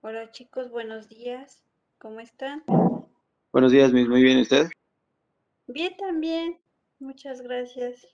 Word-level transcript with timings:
Hola 0.00 0.30
chicos, 0.30 0.70
buenos 0.70 1.08
días. 1.08 1.64
¿Cómo 1.98 2.20
están? 2.20 2.62
Buenos 3.52 3.72
días, 3.72 3.92
Miss. 3.92 4.08
Muy 4.08 4.22
bien, 4.22 4.38
¿y 4.38 4.42
¿usted? 4.42 4.68
Bien 5.66 5.96
también. 5.96 6.60
Muchas 7.00 7.40
gracias. 7.40 8.06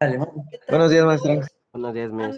Dale, 0.00 0.16
vamos. 0.16 0.46
¿Qué 0.50 0.56
tal 0.58 0.68
Buenos 0.70 0.90
días, 0.90 1.04
maestra. 1.04 1.48
Buenos 1.72 1.94
días, 1.94 2.10
Miss. 2.10 2.36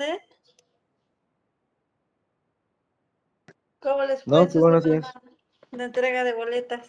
¿Cómo 3.79 4.03
les 4.03 4.25
fue 4.25 4.39
No, 4.39 4.49
qué 4.49 4.59
buenos 4.59 4.85
días. 4.85 5.07
de 5.71 5.85
entrega 5.85 6.25
de 6.25 6.35
boletas? 6.35 6.89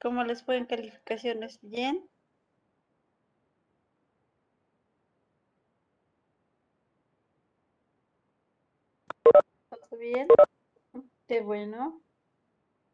¿Cómo 0.00 0.22
les 0.24 0.42
fue 0.42 0.58
en 0.58 0.66
calificaciones? 0.66 1.58
¿Bien? 1.62 2.06
¿Todo 9.70 9.93
bien? 10.04 10.28
Qué 11.28 11.40
bueno. 11.40 12.00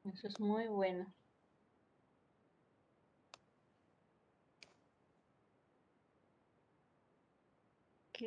Eso 0.05 0.27
es 0.29 0.39
muy 0.41 0.69
bueno. 0.69 1.13
Ok. 8.11 8.23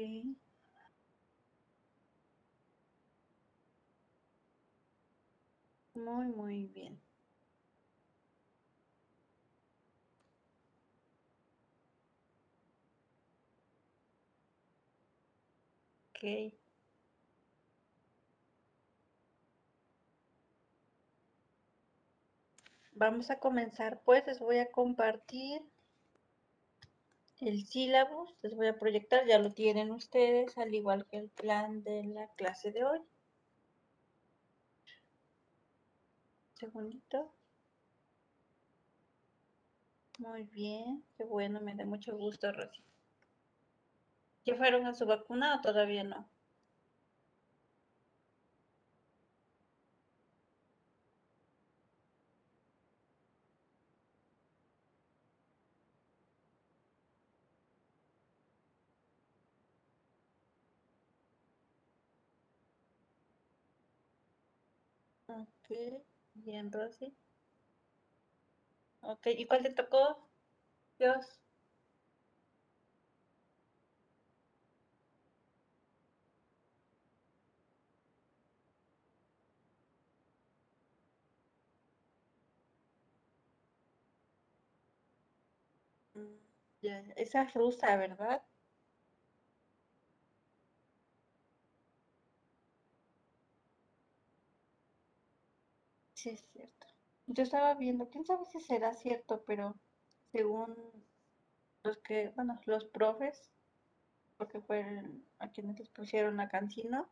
Muy, 5.96 6.28
muy 6.28 6.68
bien. 6.68 7.02
Ok. 16.16 16.54
Vamos 22.96 23.32
a 23.32 23.40
comenzar 23.40 24.02
pues, 24.06 24.26
les 24.28 24.40
voy 24.40 24.60
a 24.60 24.72
compartir 24.72 25.62
el 27.42 27.66
sílabus, 27.66 28.34
les 28.42 28.56
voy 28.56 28.68
a 28.68 28.80
proyectar, 28.80 29.26
ya 29.26 29.40
lo 29.40 29.52
tienen 29.52 29.92
ustedes, 29.92 30.58
al 30.58 30.74
igual 30.74 31.06
que 31.08 31.18
el 31.18 31.30
plan 31.30 31.84
de 31.84 32.04
la 32.06 32.28
clase 32.36 32.72
de 32.72 32.84
hoy. 32.86 33.00
Segundito. 36.54 37.34
Muy 40.20 40.44
bien, 40.44 41.04
qué 41.18 41.24
bueno, 41.24 41.60
me 41.60 41.76
da 41.76 41.86
mucho 41.86 42.16
gusto, 42.16 42.52
Rosy. 42.52 42.84
¿Ya 44.46 44.56
fueron 44.56 44.86
a 44.86 44.94
su 44.94 45.06
vacuna 45.06 45.56
o 45.56 45.62
todavía 45.62 46.04
no? 46.04 46.30
Ok, 65.38 66.04
bien, 66.34 66.72
Rosy. 66.72 67.14
Ok, 69.02 69.28
¿y 69.28 69.46
cuál 69.46 69.62
te 69.62 69.70
tocó? 69.72 70.32
Dios. 71.00 71.40
Mm, 86.16 86.38
Ya. 86.82 87.04
Esa 87.16 87.44
es 87.44 87.54
rusa, 87.54 87.96
¿verdad? 87.98 88.42
Sí, 96.24 96.30
es 96.30 96.48
cierto. 96.54 96.88
Yo 97.28 97.44
estaba 97.44 97.74
viendo, 97.74 98.08
quién 98.10 98.26
sabe 98.26 98.46
si 98.46 98.62
será 98.62 98.94
cierto, 98.94 99.44
pero 99.46 99.76
según 100.32 100.74
los 101.84 101.98
que, 101.98 102.30
bueno, 102.30 102.62
los 102.66 102.86
profes, 102.86 103.52
porque 104.38 104.62
fueron 104.62 105.26
a 105.40 105.52
quienes 105.52 105.78
les 105.80 105.90
pusieron 105.90 106.38
la 106.38 106.48
cancino, 106.48 107.10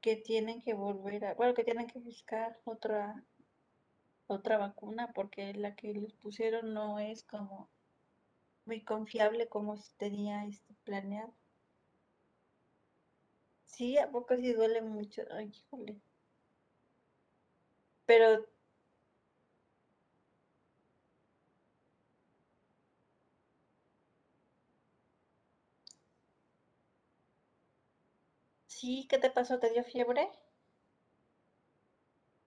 que 0.00 0.14
tienen 0.14 0.60
que 0.62 0.72
volver 0.74 1.24
a, 1.24 1.34
bueno, 1.34 1.54
que 1.54 1.64
tienen 1.64 1.88
que 1.88 1.98
buscar 1.98 2.60
otra, 2.64 3.24
otra 4.28 4.56
vacuna, 4.56 5.12
porque 5.12 5.52
la 5.54 5.74
que 5.74 5.92
les 5.92 6.12
pusieron 6.12 6.74
no 6.74 7.00
es 7.00 7.24
como 7.24 7.68
muy 8.66 8.84
confiable 8.84 9.48
como 9.48 9.76
se 9.78 9.92
tenía 9.96 10.44
este 10.44 10.74
planeado. 10.84 11.34
Sí, 13.64 13.98
¿a 13.98 14.08
poco 14.12 14.36
sí 14.36 14.52
duele 14.52 14.80
mucho? 14.80 15.22
Ay, 15.32 15.50
híjole. 15.52 16.00
Pero 18.06 18.46
sí, 28.68 29.06
¿qué 29.08 29.18
te 29.18 29.30
pasó? 29.30 29.58
¿Te 29.58 29.70
dio 29.70 29.82
fiebre? 29.82 30.28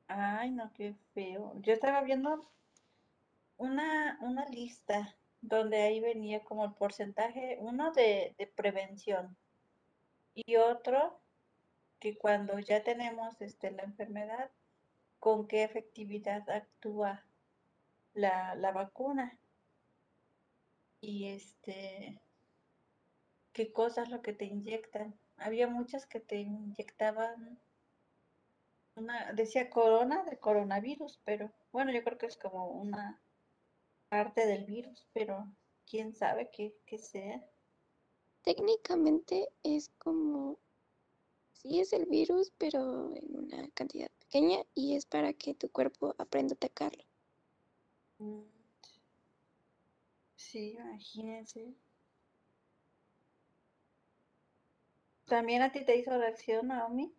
Ay, 0.10 0.52
no, 0.52 0.74
qué 0.74 0.94
feo. 1.14 1.54
Yo 1.62 1.72
estaba 1.72 2.02
viendo 2.02 2.42
una, 3.58 4.18
una 4.22 4.46
lista 4.48 5.16
donde 5.42 5.84
ahí 5.84 6.00
venía 6.00 6.44
como 6.44 6.66
el 6.66 6.74
porcentaje, 6.74 7.58
uno 7.62 7.92
de, 7.92 8.34
de 8.40 8.48
prevención 8.48 9.38
y 10.34 10.56
otro 10.56 11.22
que 12.00 12.18
cuando 12.18 12.60
ya 12.60 12.84
tenemos 12.84 13.42
este, 13.42 13.72
la 13.72 13.84
enfermedad, 13.84 14.52
con 15.20 15.48
qué 15.48 15.64
efectividad 15.64 16.50
actúa 16.50 17.26
la, 18.14 18.56
la 18.56 18.72
vacuna 18.72 19.38
y 21.02 21.28
este, 21.28 22.20
qué 23.54 23.72
cosas 23.72 24.10
lo 24.10 24.22
que 24.22 24.34
te 24.34 24.46
inyectan. 24.46 25.18
Había 25.38 25.68
muchas 25.68 26.06
que 26.06 26.20
te 26.20 26.38
inyectaban 26.38 27.60
una, 28.96 29.32
decía 29.34 29.70
corona 29.70 30.24
de 30.24 30.38
coronavirus, 30.38 31.20
pero 31.24 31.52
bueno, 31.72 31.92
yo 31.92 32.04
creo 32.04 32.18
que 32.18 32.26
es 32.26 32.38
como 32.38 32.68
una 32.68 33.22
parte 34.10 34.46
del 34.46 34.66
virus, 34.66 35.08
pero 35.14 35.48
quién 35.90 36.14
sabe 36.14 36.50
qué, 36.52 36.76
qué 36.86 36.98
sea. 36.98 37.44
Técnicamente 38.44 39.50
es 39.64 39.90
como, 39.98 40.58
sí 41.54 41.80
es 41.80 41.94
el 41.94 42.06
virus, 42.06 42.52
pero 42.58 43.14
en 43.16 43.36
una 43.36 43.70
cantidad 43.70 44.10
pequeña 44.30 44.60
y 44.76 44.96
es 44.96 45.06
para 45.06 45.34
que 45.34 45.56
tu 45.56 45.70
cuerpo 45.72 46.16
aprenda 46.20 46.54
a 46.54 46.58
atacarlo. 46.58 47.04
Mm, 48.22 48.44
Sí, 50.36 50.72
imagínense. 50.80 51.76
¿También 55.28 55.62
a 55.62 55.72
ti 55.72 55.86
te 55.86 55.96
hizo 55.96 56.18
reacción, 56.18 56.68
Naomi? 56.68 57.14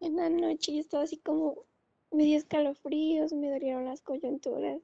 En 0.00 0.16
la 0.16 0.28
noche 0.28 0.74
yo 0.74 0.80
estaba 0.80 1.04
así 1.04 1.18
como, 1.18 1.64
me 2.10 2.24
dio 2.24 2.36
escalofríos, 2.36 3.32
me 3.32 3.48
dolieron 3.50 3.84
las 3.84 4.02
coyunturas. 4.02 4.82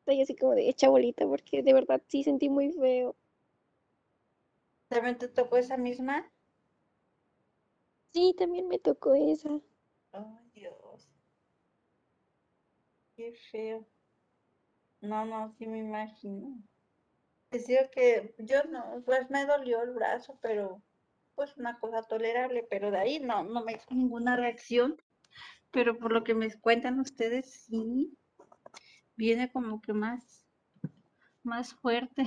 Estoy 0.00 0.22
así 0.22 0.36
como 0.36 0.54
de 0.54 0.68
hecha 0.68 0.88
bolita 0.88 1.26
porque 1.26 1.62
de 1.62 1.72
verdad 1.74 2.02
sí 2.08 2.24
sentí 2.24 2.48
muy 2.48 2.72
feo. 2.72 3.16
¿También 4.88 5.18
te 5.18 5.28
tocó 5.28 5.58
esa 5.58 5.76
misma? 5.76 6.32
Sí, 8.14 8.32
también 8.38 8.68
me 8.68 8.78
tocó 8.78 9.12
esa. 9.14 9.60
Ay, 10.12 10.50
Dios. 10.54 11.10
Qué 13.16 13.32
feo. 13.50 13.84
No, 15.00 15.24
no, 15.24 15.52
sí 15.58 15.66
me 15.66 15.78
imagino. 15.78 16.62
Digo 17.50 17.82
que 17.92 18.32
yo 18.38 18.62
no, 18.70 19.02
pues 19.04 19.28
me 19.30 19.44
dolió 19.46 19.82
el 19.82 19.90
brazo, 19.90 20.38
pero 20.40 20.80
pues 21.34 21.56
una 21.56 21.80
cosa 21.80 22.02
tolerable, 22.04 22.64
pero 22.70 22.92
de 22.92 22.98
ahí 22.98 23.18
no, 23.18 23.42
no 23.42 23.64
me 23.64 23.72
hizo 23.72 23.92
ninguna 23.92 24.36
reacción. 24.36 24.96
Pero 25.72 25.98
por 25.98 26.12
lo 26.12 26.22
que 26.22 26.34
me 26.34 26.52
cuentan 26.60 27.00
ustedes, 27.00 27.64
sí, 27.64 28.16
viene 29.16 29.50
como 29.50 29.82
que 29.82 29.92
más, 29.92 30.46
más 31.42 31.74
fuerte. 31.74 32.22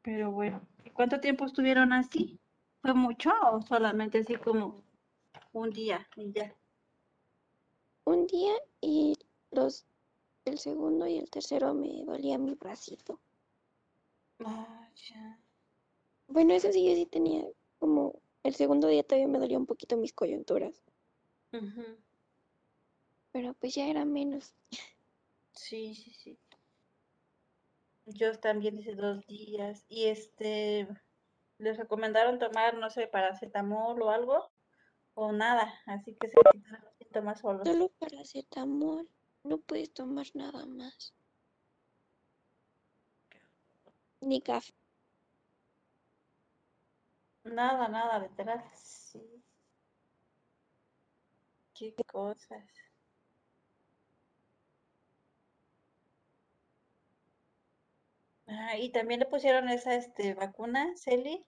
Pero 0.00 0.30
bueno, 0.30 0.66
¿y 0.82 0.90
¿cuánto 0.90 1.20
tiempo 1.20 1.44
estuvieron 1.44 1.92
así? 1.92 2.40
¿Fue 2.86 2.94
mucho 2.94 3.30
o 3.50 3.60
solamente 3.62 4.18
así 4.18 4.36
como 4.36 4.80
un 5.52 5.70
día 5.70 6.06
y 6.14 6.30
ya? 6.30 6.54
Un 8.04 8.28
día 8.28 8.52
y 8.80 9.14
los 9.50 9.84
el 10.44 10.56
segundo 10.60 11.08
y 11.08 11.18
el 11.18 11.28
tercero 11.28 11.74
me 11.74 12.04
dolía 12.04 12.38
mi 12.38 12.54
bracito. 12.54 13.18
Ah, 14.38 14.88
ya. 15.10 15.36
Bueno, 16.28 16.54
eso 16.54 16.70
sí, 16.70 16.88
yo 16.88 16.94
sí 16.94 17.06
tenía 17.06 17.44
como 17.80 18.20
el 18.44 18.54
segundo 18.54 18.86
día 18.86 19.02
todavía 19.02 19.26
me 19.26 19.40
dolía 19.40 19.58
un 19.58 19.66
poquito 19.66 19.96
mis 19.96 20.12
coyunturas, 20.12 20.80
pero 23.32 23.52
pues 23.54 23.74
ya 23.74 23.88
era 23.88 24.04
menos. 24.04 24.54
Sí, 25.50 25.92
sí, 25.92 26.12
sí. 26.12 26.38
Yo 28.04 28.38
también 28.38 28.78
hice 28.78 28.94
dos 28.94 29.26
días 29.26 29.84
y 29.88 30.04
este, 30.04 30.86
les 31.58 31.76
recomendaron 31.76 32.38
tomar, 32.38 32.74
no 32.74 32.90
sé, 32.90 33.06
paracetamol 33.06 34.00
o 34.02 34.10
algo 34.10 34.50
o 35.14 35.32
nada, 35.32 35.72
así 35.86 36.14
que 36.16 36.28
se 36.28 36.36
quitaron 36.52 36.84
los 36.84 36.96
síntomas 36.98 37.40
solos. 37.40 37.68
Solo 37.68 37.88
paracetamol, 37.98 39.08
no 39.44 39.58
puedes 39.58 39.92
tomar 39.92 40.26
nada 40.34 40.66
más. 40.66 41.14
Ni 44.20 44.40
café. 44.40 44.72
Nada, 47.44 47.88
nada, 47.88 48.18
literal. 48.18 48.62
Sí. 48.74 49.22
Qué 51.74 51.94
cosas. 52.06 52.64
Ah, 58.48 58.76
y 58.76 58.90
también 58.90 59.20
le 59.20 59.26
pusieron 59.26 59.68
esa 59.68 59.94
este 59.94 60.34
vacuna, 60.34 60.96
Celi. 60.96 61.46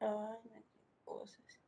Ay, 0.00 0.64
cosas. 1.04 1.60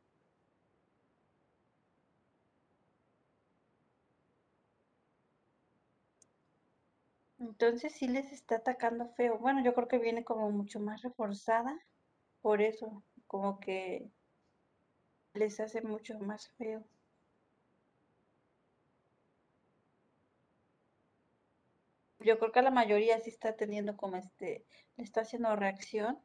Entonces 7.37 7.93
sí 7.93 8.07
les 8.07 8.31
está 8.31 8.55
atacando 8.55 9.07
feo. 9.07 9.37
Bueno, 9.37 9.63
yo 9.63 9.75
creo 9.75 9.87
que 9.87 9.99
viene 9.99 10.23
como 10.23 10.49
mucho 10.49 10.79
más 10.79 11.03
reforzada, 11.03 11.77
por 12.41 12.61
eso, 12.61 13.03
como 13.27 13.59
que 13.59 14.11
les 15.35 15.59
hace 15.59 15.81
mucho 15.83 16.17
más 16.17 16.49
feo. 16.57 16.83
Yo 22.23 22.39
creo 22.39 22.51
que 22.51 22.61
la 22.61 22.71
mayoría 22.71 23.19
sí 23.19 23.29
está 23.29 23.55
teniendo 23.55 23.97
como 23.97 24.15
este, 24.15 24.65
está 24.97 25.21
haciendo 25.21 25.55
reacción. 25.55 26.19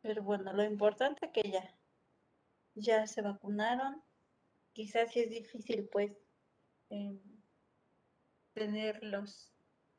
Pero 0.00 0.22
bueno, 0.22 0.52
lo 0.54 0.64
importante 0.64 1.30
que 1.30 1.50
ya, 1.50 1.74
ya 2.74 3.06
se 3.06 3.20
vacunaron. 3.20 4.02
Quizás 4.72 5.12
sí 5.12 5.20
es 5.20 5.30
difícil 5.30 5.88
pues 5.92 6.12
em, 6.88 7.20
tener 8.54 9.04
los, 9.04 9.52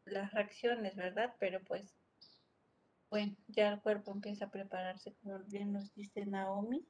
las 0.06 0.34
reacciones, 0.34 0.96
¿verdad? 0.96 1.36
Pero 1.40 1.64
pues, 1.64 1.94
bueno, 3.12 3.36
ya 3.48 3.70
el 3.70 3.82
cuerpo 3.82 4.12
empieza 4.12 4.46
a 4.46 4.52
prepararse, 4.52 5.14
como 5.22 5.40
bien 5.40 5.72
nos 5.72 5.94
dice 5.94 6.26
Naomi, 6.26 6.84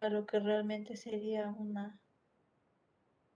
a 0.00 0.08
lo 0.08 0.26
que 0.26 0.40
realmente 0.40 0.96
sería 0.96 1.48
una, 1.48 2.00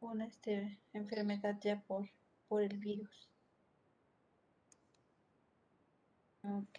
una 0.01 0.27
este, 0.27 0.81
enfermedad 0.93 1.57
ya 1.61 1.81
por, 1.83 2.09
por 2.49 2.63
el 2.63 2.79
virus. 2.79 3.29
Ok. 6.43 6.79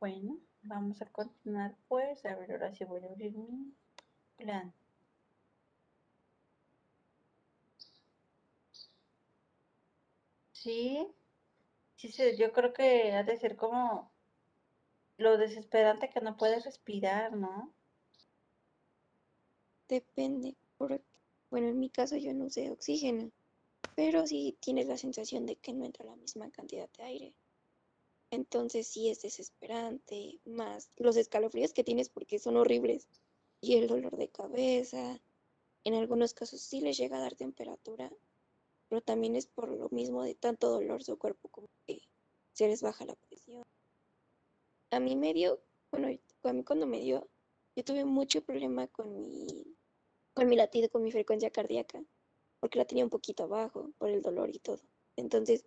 Bueno, 0.00 0.38
vamos 0.64 1.00
a 1.00 1.06
continuar 1.06 1.74
pues. 1.88 2.26
A 2.26 2.36
ver, 2.36 2.52
ahora 2.52 2.74
sí 2.74 2.84
voy 2.84 3.02
a 3.04 3.06
abrir 3.08 3.32
mi 3.32 3.72
plan. 4.36 4.74
Sí, 10.52 11.06
sí, 11.96 12.12
sí, 12.12 12.36
yo 12.38 12.52
creo 12.52 12.72
que 12.74 13.12
ha 13.12 13.24
de 13.24 13.38
ser 13.38 13.56
como 13.56 14.12
lo 15.16 15.38
desesperante 15.38 16.10
que 16.10 16.20
no 16.20 16.36
puedes 16.36 16.66
respirar, 16.66 17.32
¿no? 17.32 17.72
Depende, 19.88 20.56
bueno, 21.50 21.68
en 21.68 21.78
mi 21.78 21.90
caso 21.90 22.16
yo 22.16 22.32
no 22.32 22.46
usé 22.46 22.70
oxígeno, 22.70 23.30
pero 23.94 24.26
sí 24.26 24.56
tienes 24.60 24.86
la 24.86 24.96
sensación 24.96 25.46
de 25.46 25.56
que 25.56 25.72
no 25.72 25.84
entra 25.84 26.04
la 26.04 26.16
misma 26.16 26.50
cantidad 26.50 26.88
de 26.96 27.02
aire. 27.04 27.34
Entonces 28.30 28.86
sí 28.86 29.10
es 29.10 29.20
desesperante, 29.20 30.40
más 30.46 30.90
los 30.96 31.16
escalofríos 31.16 31.74
que 31.74 31.84
tienes 31.84 32.08
porque 32.08 32.38
son 32.38 32.56
horribles 32.56 33.06
y 33.60 33.76
el 33.76 33.86
dolor 33.86 34.16
de 34.16 34.28
cabeza. 34.28 35.20
En 35.84 35.94
algunos 35.94 36.32
casos 36.32 36.60
sí 36.62 36.80
les 36.80 36.96
llega 36.96 37.18
a 37.18 37.20
dar 37.20 37.34
temperatura, 37.34 38.10
pero 38.88 39.02
también 39.02 39.36
es 39.36 39.46
por 39.46 39.68
lo 39.68 39.88
mismo 39.90 40.22
de 40.22 40.34
tanto 40.34 40.70
dolor 40.70 41.02
su 41.02 41.18
cuerpo 41.18 41.48
como 41.48 41.68
que 41.86 42.00
se 42.52 42.68
les 42.68 42.82
baja 42.82 43.04
la 43.04 43.14
presión. 43.14 43.62
A 44.90 45.00
mí 45.00 45.16
me 45.16 45.34
dio, 45.34 45.60
bueno, 45.90 46.08
a 46.44 46.52
mí 46.52 46.64
cuando 46.64 46.86
me 46.86 47.00
dio, 47.00 47.28
yo 47.76 47.84
tuve 47.84 48.04
mucho 48.04 48.42
problema 48.42 48.86
con 48.86 49.12
mi, 49.14 49.76
con 50.34 50.48
mi 50.48 50.56
latido, 50.56 50.88
con 50.88 51.02
mi 51.02 51.12
frecuencia 51.12 51.50
cardíaca, 51.50 52.02
porque 52.60 52.78
la 52.78 52.84
tenía 52.84 53.04
un 53.04 53.10
poquito 53.10 53.44
abajo 53.44 53.92
por 53.98 54.10
el 54.10 54.22
dolor 54.22 54.50
y 54.54 54.58
todo. 54.58 54.80
Entonces, 55.16 55.64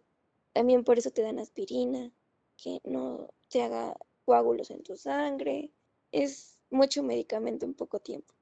también 0.53 0.83
por 0.83 0.97
eso 0.97 1.11
te 1.11 1.21
dan 1.21 1.39
aspirina, 1.39 2.11
que 2.57 2.79
no 2.83 3.29
te 3.49 3.61
haga 3.61 3.95
coágulos 4.25 4.71
en 4.71 4.83
tu 4.83 4.95
sangre. 4.95 5.71
Es 6.11 6.59
mucho 6.69 7.03
medicamento 7.03 7.65
en 7.65 7.73
poco 7.73 7.99
tiempo. 7.99 8.33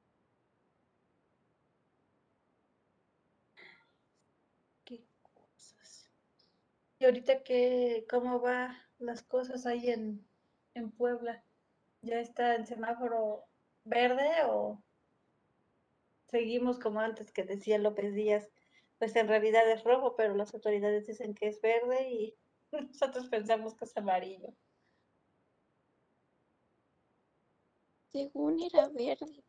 Qué 4.85 5.03
cosas. 5.33 6.09
¿Y 6.99 7.05
ahorita 7.05 7.43
qué, 7.43 8.05
cómo 8.09 8.39
va 8.41 8.77
las 8.99 9.23
cosas 9.23 9.65
ahí 9.65 9.89
en, 9.89 10.25
en 10.73 10.91
Puebla? 10.91 11.43
¿Ya 12.01 12.19
está 12.19 12.55
en 12.55 12.65
semáforo 12.65 13.45
verde 13.85 14.29
o 14.45 14.81
seguimos 16.33 16.79
como 16.79 16.99
antes 16.99 17.31
que 17.31 17.43
decía 17.43 17.77
López 17.77 18.15
Díaz? 18.15 18.49
Pues 18.97 19.15
en 19.15 19.27
realidad 19.27 19.69
es 19.71 19.83
rojo, 19.83 20.15
pero 20.15 20.35
las 20.35 20.51
autoridades 20.55 21.05
dicen 21.05 21.35
que 21.35 21.47
es 21.47 21.61
verde 21.61 22.09
y 22.09 22.35
nosotros 22.71 23.27
pensamos 23.29 23.75
que 23.75 23.85
es 23.85 23.95
amarillo. 23.95 24.49
Según 28.11 28.59
era 28.61 28.89
verde. 28.89 29.43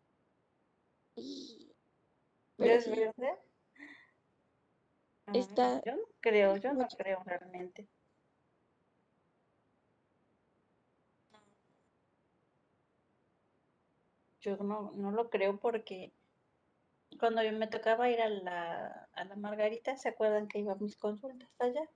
Y... 1.16 1.68
¿Ya 2.58 2.64
Pero 2.64 2.74
es 2.74 2.84
sí, 2.84 2.90
verde? 2.90 3.38
Ah, 5.26 5.32
está 5.34 5.82
yo 5.86 5.96
no 5.96 6.02
creo, 6.20 6.56
yo 6.58 6.74
no 6.74 6.86
creo 6.98 7.22
realmente. 7.24 7.88
Yo 14.40 14.58
no, 14.58 14.92
no 14.92 15.10
lo 15.12 15.30
creo 15.30 15.58
porque 15.58 16.12
cuando 17.24 17.42
yo 17.42 17.52
me 17.52 17.68
tocaba 17.68 18.10
ir 18.10 18.20
a 18.20 18.28
la, 18.28 19.08
a 19.14 19.24
la 19.24 19.34
Margarita, 19.36 19.96
¿se 19.96 20.10
acuerdan 20.10 20.46
que 20.46 20.58
iba 20.58 20.74
a 20.74 20.76
mis 20.76 20.94
consultas 20.94 21.48
allá? 21.58 21.88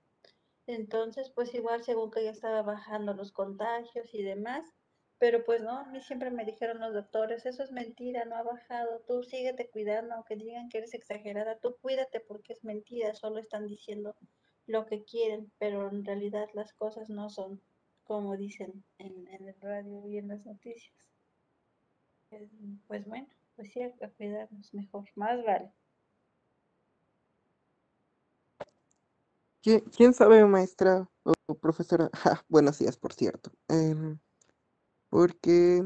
Entonces, 0.65 1.29
pues 1.29 1.53
igual 1.53 1.83
según 1.83 2.09
que 2.09 2.23
ya 2.23 2.31
estaba 2.31 2.63
bajando 2.63 3.13
los 3.13 3.31
contagios 3.31 4.11
y 4.15 4.23
demás, 4.23 4.65
pero 5.19 5.43
pues 5.43 5.61
no, 5.61 5.77
a 5.77 5.85
mí 5.85 6.01
siempre 6.01 6.31
me 6.31 6.45
dijeron 6.45 6.79
los 6.79 6.95
doctores, 6.95 7.45
eso 7.45 7.61
es 7.61 7.71
mentira, 7.71 8.25
no 8.25 8.37
ha 8.37 8.41
bajado, 8.41 9.03
tú 9.07 9.21
síguete 9.21 9.69
cuidando, 9.69 10.15
aunque 10.15 10.35
digan 10.35 10.67
que 10.67 10.79
eres 10.79 10.95
exagerada, 10.95 11.59
tú 11.59 11.77
cuídate 11.79 12.21
porque 12.21 12.53
es 12.53 12.63
mentira, 12.63 13.13
solo 13.13 13.37
están 13.37 13.67
diciendo 13.67 14.15
lo 14.65 14.87
que 14.87 15.03
quieren, 15.03 15.51
pero 15.59 15.89
en 15.89 16.05
realidad 16.05 16.49
las 16.55 16.73
cosas 16.73 17.11
no 17.11 17.29
son 17.29 17.61
como 18.03 18.35
dicen 18.35 18.83
en, 18.97 19.27
el 19.27 19.53
radio 19.61 20.07
y 20.07 20.17
en 20.17 20.29
las 20.29 20.43
noticias. 20.43 20.97
Eh, 22.31 22.49
Pues 22.87 23.05
bueno, 23.05 23.27
pues 23.59 23.73
sí, 23.73 23.81
a 23.81 24.09
cuidarnos 24.11 24.73
mejor, 24.73 25.03
más 25.15 25.43
vale. 25.43 25.73
¿Quién, 29.61 29.81
quién 29.81 30.13
sabe, 30.13 30.45
maestra 30.45 31.09
o 31.23 31.55
profesora? 31.55 32.09
Ja, 32.23 32.45
buenos 32.47 32.79
días, 32.79 32.95
por 32.95 33.11
cierto. 33.11 33.51
Em, 33.67 34.17
porque, 35.09 35.83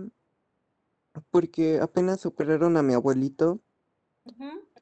porque 1.31 1.79
apenas 1.79 2.27
operaron 2.27 2.77
a 2.77 2.83
mi 2.83 2.93
abuelito 2.93 3.63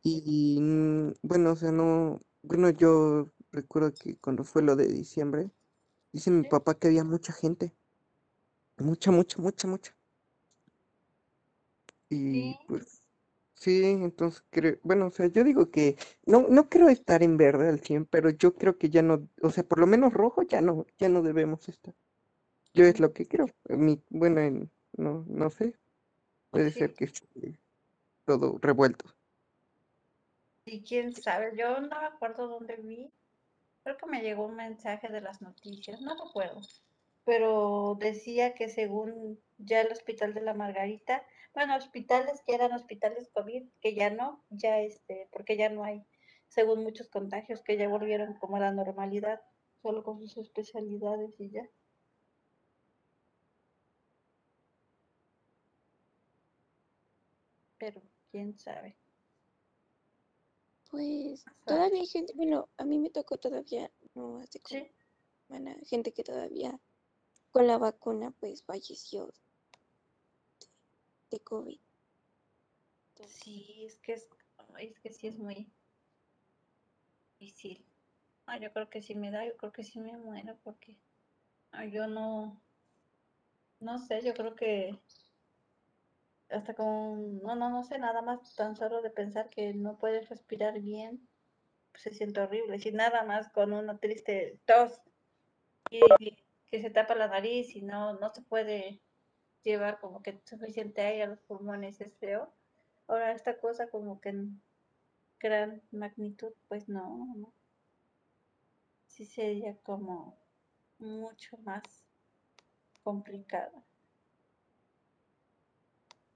y, 0.04 0.60
mm, 0.60 1.14
bueno, 1.22 1.54
o 1.54 1.56
sea, 1.56 1.72
no, 1.72 2.20
bueno, 2.42 2.72
yo 2.72 3.32
recuerdo 3.54 3.94
que 3.94 4.18
cuando 4.18 4.44
fue 4.44 4.64
lo 4.64 4.76
de 4.76 4.88
diciembre, 4.88 5.50
dice 6.12 6.30
mi 6.30 6.44
papá 6.44 6.74
que 6.78 6.88
había 6.90 7.06
mucha 7.06 7.32
gente, 7.32 7.74
mucha, 8.80 9.12
mucha, 9.12 9.42
mucha, 9.42 9.68
mucha. 9.70 10.01
Y 12.12 12.56
sí, 12.56 12.60
pues, 12.68 13.04
sí, 13.56 13.84
entonces 13.86 14.44
creo, 14.52 14.78
bueno, 14.84 15.08
o 15.08 15.12
sea, 15.12 15.28
yo 15.28 15.44
digo 15.46 15.72
que 15.72 15.98
no, 16.26 16.48
no 16.50 16.70
creo 16.70 16.90
estar 16.90 17.24
en 17.24 17.38
verde 17.38 17.70
al 17.70 17.82
100, 17.82 18.06
pero 18.06 18.30
yo 18.32 18.56
creo 18.56 18.78
que 18.78 18.90
ya 18.92 19.02
no, 19.04 19.30
o 19.44 19.52
sea, 19.52 19.64
por 19.66 19.80
lo 19.80 19.88
menos 19.88 20.14
rojo 20.14 20.44
ya 20.44 20.62
no, 20.62 20.86
ya 21.00 21.10
no 21.10 21.24
debemos 21.24 21.70
estar. 21.70 21.96
yo 22.74 22.86
es 22.86 23.00
lo 23.02 23.14
que 23.14 23.26
quiero. 23.28 23.48
Mi, 23.70 24.04
bueno, 24.10 24.42
en- 24.42 24.72
no, 24.98 25.26
no 25.30 25.50
sé. 25.52 25.76
Puede 26.52 26.72
Sí. 26.74 26.80
ser 26.80 26.94
que 26.96 27.06
esté 27.06 27.60
todo 28.26 28.58
revuelto. 28.62 29.06
Y 30.66 30.82
quién 30.82 31.14
sabe, 31.14 31.54
yo 31.56 31.80
no 31.82 32.00
me 32.02 32.08
acuerdo 32.08 32.48
dónde 32.48 32.76
vi. 32.78 33.12
Creo 33.84 33.98
que 33.98 34.08
me 34.08 34.22
llegó 34.22 34.46
un 34.46 34.56
mensaje 34.56 35.10
de 35.10 35.22
las 35.22 35.42
noticias, 35.42 36.02
no 36.02 36.16
recuerdo. 36.16 36.62
Pero 37.26 37.98
decía 38.00 38.54
que 38.56 38.70
según 38.70 39.40
ya 39.66 39.82
el 39.82 39.92
hospital 39.92 40.34
de 40.34 40.42
la 40.42 40.54
Margarita, 40.54 41.26
bueno, 41.54 41.76
hospitales 41.76 42.42
que 42.46 42.56
eran 42.56 42.74
hospitales 42.74 43.30
COVID, 43.34 43.64
que 43.82 43.96
ya 43.96 44.10
no, 44.10 44.44
ya 44.50 44.80
este, 44.80 45.28
porque 45.32 45.58
ya 45.58 45.70
no 45.70 45.84
hay, 45.84 46.06
según 46.48 46.84
muchos 46.84 47.10
contagios, 47.10 47.62
que 47.62 47.78
ya 47.78 47.88
volvieron 47.88 48.36
como 48.36 48.58
a 48.58 48.62
la 48.62 48.72
normalidad, 48.72 49.42
solo 49.82 50.04
con 50.04 50.20
sus 50.28 50.38
especialidades 50.46 51.40
y 51.40 51.50
ya. 51.50 51.68
Pero 57.78 58.02
quién 58.30 58.58
sabe. 58.58 58.96
Pues 60.90 61.46
todavía 61.66 62.02
hay 62.02 62.08
gente, 62.08 62.34
bueno, 62.36 62.68
a 62.78 62.84
mí 62.84 63.00
me 63.00 63.10
tocó 63.10 63.38
todavía, 63.38 63.90
no 64.14 64.40
hace 64.40 64.60
como 64.60 64.82
Sí, 64.82 64.92
gente 65.86 66.12
que 66.12 66.24
todavía 66.24 66.80
con 67.52 67.68
la 67.68 67.78
vacuna 67.78 68.32
pues 68.40 68.64
falleció 68.64 69.32
de, 71.32 71.40
COVID. 71.40 71.80
Sí, 73.28 73.86
es 73.86 74.00
que 74.00 74.14
es, 74.14 74.28
ay, 74.76 74.88
es 74.88 75.00
que 75.00 75.12
sí 75.12 75.28
es 75.28 75.38
muy 75.38 75.72
difícil. 77.40 77.86
Ah, 78.46 78.58
yo 78.58 78.72
creo 78.74 78.90
que 78.90 79.02
si 79.02 79.16
me 79.16 79.32
da, 79.32 79.46
yo 79.46 79.56
creo 79.58 79.72
que 79.72 79.84
sí 79.84 80.00
me 80.00 80.18
muero 80.18 80.58
porque 80.64 80.98
ah, 81.72 81.86
yo 81.86 82.08
no, 82.08 82.62
no 83.80 84.00
sé, 84.00 84.22
yo 84.24 84.34
creo 84.34 84.56
que 84.56 85.00
hasta 86.50 86.74
con, 86.74 87.42
no, 87.42 87.56
no, 87.56 87.70
no 87.70 87.84
sé, 87.84 87.98
nada 87.98 88.22
más 88.22 88.56
tan 88.56 88.76
solo 88.76 89.02
de 89.02 89.10
pensar 89.10 89.50
que 89.50 89.74
no 89.74 89.98
puedes 89.98 90.30
respirar 90.30 90.80
bien, 90.82 91.28
pues 91.92 92.04
se 92.04 92.14
siente 92.14 92.42
horrible. 92.42 92.80
Si 92.80 92.92
nada 92.92 93.24
más 93.24 93.50
con 93.50 93.74
una 93.74 93.98
triste 93.98 94.60
tos 94.66 95.02
y 95.90 96.02
que 96.70 96.82
se 96.82 96.90
tapa 96.90 97.16
la 97.16 97.28
nariz 97.28 97.76
y 97.76 97.82
no, 97.82 98.14
no 98.20 98.34
se 98.34 98.42
puede 98.42 99.02
llevar 99.64 100.00
como 100.00 100.22
que 100.22 100.42
suficiente 100.46 101.02
aire 101.02 101.24
a 101.24 101.28
los 101.28 101.40
pulmones, 101.42 102.02
es 102.02 102.14
feo. 102.18 102.52
Ahora 103.08 103.32
esta 103.34 103.60
cosa 103.60 103.90
como 103.90 104.22
que 104.22 104.30
en 104.30 104.62
gran 105.40 105.82
magnitud, 105.92 106.54
pues 106.68 106.88
no, 106.88 107.34
no. 107.36 107.54
Sí 109.08 109.26
sería 109.26 109.76
como 109.84 110.38
mucho 111.00 111.58
más 111.58 111.84
complicado. 113.04 113.84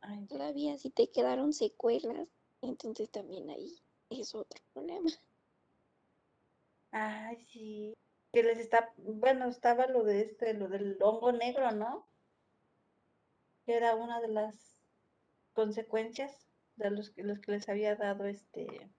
Ay, 0.01 0.25
todavía 0.27 0.77
si 0.77 0.89
te 0.89 1.09
quedaron 1.09 1.53
secuelas, 1.53 2.27
entonces 2.61 3.09
también 3.09 3.49
ahí 3.49 3.81
es 4.09 4.35
otro 4.35 4.63
problema. 4.73 5.09
ay, 6.91 7.37
sí. 7.51 7.93
Que 8.31 8.43
les 8.43 8.59
está, 8.59 8.93
bueno, 8.97 9.47
estaba 9.47 9.87
lo 9.87 10.03
de 10.03 10.21
este, 10.21 10.53
lo 10.53 10.67
del 10.67 10.97
hongo 11.01 11.31
negro, 11.31 11.71
¿no? 11.71 12.05
Era 13.67 13.95
una 13.95 14.21
de 14.21 14.27
las 14.27 14.77
consecuencias 15.53 16.47
de 16.75 16.91
los 16.91 17.09
que, 17.09 17.23
los 17.23 17.39
que 17.39 17.51
les 17.51 17.69
había 17.69 17.95
dado 17.95 18.25
este 18.25 18.89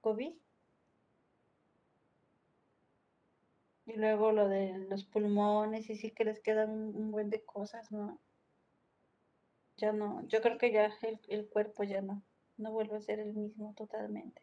COVID. 0.00 0.32
Y 3.86 3.92
luego 3.94 4.32
lo 4.32 4.48
de 4.48 4.78
los 4.90 5.04
pulmones, 5.04 5.88
y 5.90 5.96
sí 5.96 6.10
que 6.10 6.24
les 6.24 6.40
quedan 6.40 6.70
un, 6.70 6.96
un 6.96 7.10
buen 7.12 7.30
de 7.30 7.44
cosas, 7.44 7.90
¿no? 7.92 8.20
Ya 9.76 9.92
no, 9.92 10.26
yo 10.26 10.40
creo 10.40 10.58
que 10.58 10.72
ya 10.72 10.90
el, 11.02 11.20
el 11.28 11.48
cuerpo 11.48 11.84
ya 11.84 12.00
no, 12.00 12.22
no 12.56 12.72
vuelve 12.72 12.96
a 12.96 13.00
ser 13.00 13.20
el 13.20 13.34
mismo 13.34 13.74
totalmente. 13.74 14.42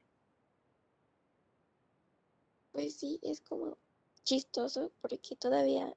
Pues 2.71 2.97
sí, 2.97 3.19
es 3.23 3.41
como 3.41 3.77
chistoso 4.23 4.91
porque 5.01 5.36
todavía 5.36 5.95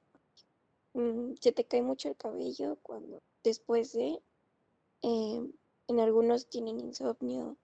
mm, 0.97 1.35
se 1.39 1.51
te 1.53 1.63
cae 1.65 1.81
mucho 1.81 2.09
el 2.09 2.17
cabello 2.17 2.77
cuando 2.81 3.19
después 3.43 3.93
de, 3.93 4.21
em, 5.03 5.53
en 5.87 5.99
algunos 5.99 6.49
tienen 6.49 6.79
insomnio, 6.79 7.57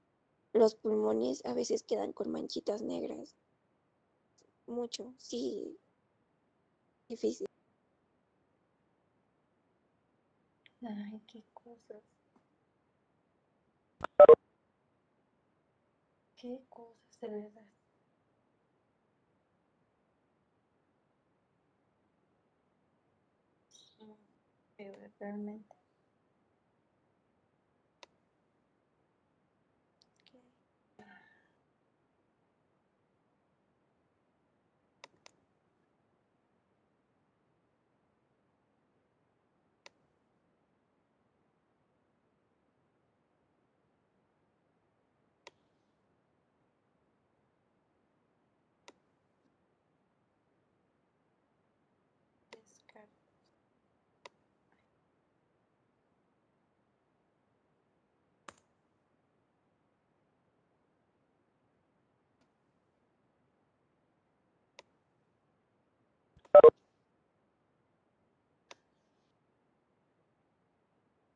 los 0.53 0.75
pulmones 0.75 1.45
a 1.45 1.53
veces 1.53 1.83
quedan 1.83 2.13
con 2.13 2.31
manchitas 2.31 2.81
negras. 2.81 3.35
Mucho, 4.67 5.13
sí, 5.17 5.77
difícil. 7.09 7.47
Ay, 10.83 11.21
qué 11.27 11.43
cosas. 11.53 12.03
Qué 16.35 16.59
cosas, 16.69 17.19
de 17.21 17.27
verdad. 17.29 17.72
Feo, 24.83 25.11
realmente. 25.19 25.75
Ok. 30.21 30.41
Descarga. 52.51 53.07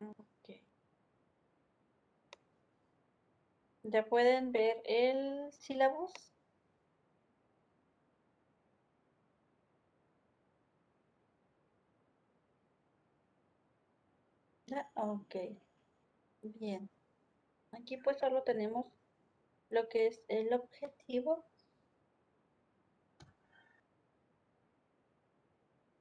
Ok. 0.07 0.61
Ya 3.83 4.05
pueden 4.05 4.51
ver 4.51 4.81
el 4.85 5.51
sílabus. 5.53 6.11
Ok. 14.95 15.35
Bien. 16.41 16.89
Aquí 17.71 17.97
pues 17.97 18.17
solo 18.17 18.43
tenemos 18.43 18.85
lo 19.69 19.89
que 19.89 20.07
es 20.07 20.21
el 20.27 20.53
objetivo. 20.53 21.45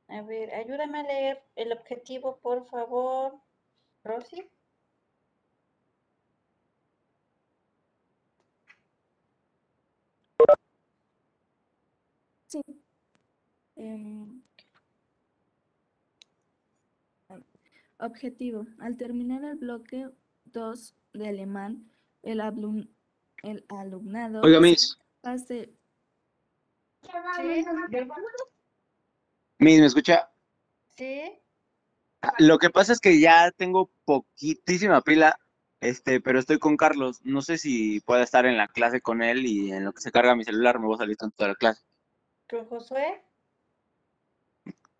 A 0.09 0.23
ver, 0.23 0.53
ayúdame 0.55 1.01
a 1.01 1.03
leer 1.03 1.42
el 1.57 1.73
objetivo, 1.73 2.38
por 2.38 2.66
favor, 2.66 3.40
Rosy. 4.07 4.49
Sí. 12.47 12.61
Em. 13.77 14.42
Objetivo. 17.99 18.66
Al 18.79 18.97
terminar 18.97 19.42
el 19.45 19.57
bloque 19.57 20.09
2 20.45 20.95
de 21.14 21.29
alemán, 21.29 21.90
el, 22.23 22.40
alum- 22.40 22.88
el 23.42 23.64
alumnado 23.69 24.42
Oiga, 24.42 24.61
Miss, 24.61 24.99
de- 25.49 25.73
Sí, 27.37 27.64
Miss, 29.59 29.81
¿me 29.81 29.87
escucha? 29.87 30.31
sí. 30.97 31.38
Lo 32.39 32.59
que 32.59 32.71
pasa 32.71 32.93
es 32.93 33.01
que 33.01 33.21
ya 33.21 33.51
tengo 33.53 33.91
poquitísima 34.05 35.01
pila, 35.03 35.39
este, 35.81 36.21
pero 36.21 36.39
estoy 36.39 36.59
con 36.59 36.77
Carlos. 36.77 37.21
No 37.23 37.43
sé 37.43 37.59
si 37.59 38.01
pueda 38.01 38.23
estar 38.23 38.47
en 38.47 38.57
la 38.57 38.69
clase 38.69 39.01
con 39.01 39.23
él 39.23 39.47
y 39.47 39.73
en 39.73 39.85
lo 39.85 39.93
que 39.93 40.01
se 40.01 40.13
carga 40.13 40.35
mi 40.35 40.45
celular 40.45 40.79
me 40.79 40.87
voy 40.87 40.95
a 40.95 40.99
salir 40.99 41.17
tanto 41.17 41.45
de 41.45 41.51
la 41.51 41.55
clase. 41.55 41.83
Con 42.49 42.67
Josué, 42.67 43.23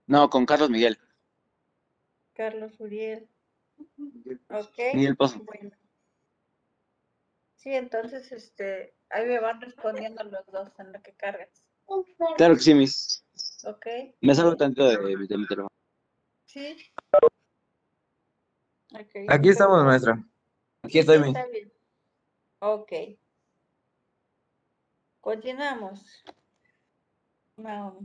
No, 0.07 0.31
con 0.31 0.47
Carlos 0.47 0.71
Miguel. 0.71 0.99
Carlos 2.35 2.79
Uriel. 2.79 3.29
Ok. 4.51 4.79
Miguel 4.95 5.17
Pozo. 5.17 5.41
Bueno. 5.41 5.71
Sí, 7.57 7.73
entonces, 7.73 8.31
este, 8.31 8.95
ahí 9.11 9.27
me 9.27 9.41
van 9.41 9.61
respondiendo 9.61 10.23
los 10.25 10.47
dos 10.47 10.71
en 10.79 10.93
lo 10.93 11.03
que 11.03 11.13
cargas. 11.15 11.49
Claro 12.37 12.55
que 12.55 12.61
sí, 12.61 12.75
Miss. 12.75 13.25
Ok. 13.65 13.87
Me 14.21 14.35
salgo 14.35 14.57
tanto 14.57 14.87
de, 14.89 14.97
de 14.99 15.17
mi 15.17 15.27
teléfono. 15.27 15.69
Sí. 16.45 16.77
Aquí 19.29 19.49
estamos, 19.51 19.85
maestra. 19.85 20.25
Aquí 20.83 20.99
estoy. 20.99 21.19
bien. 21.21 21.73
Ok. 22.61 22.93
Continuamos. 25.21 26.25
No. 27.57 27.99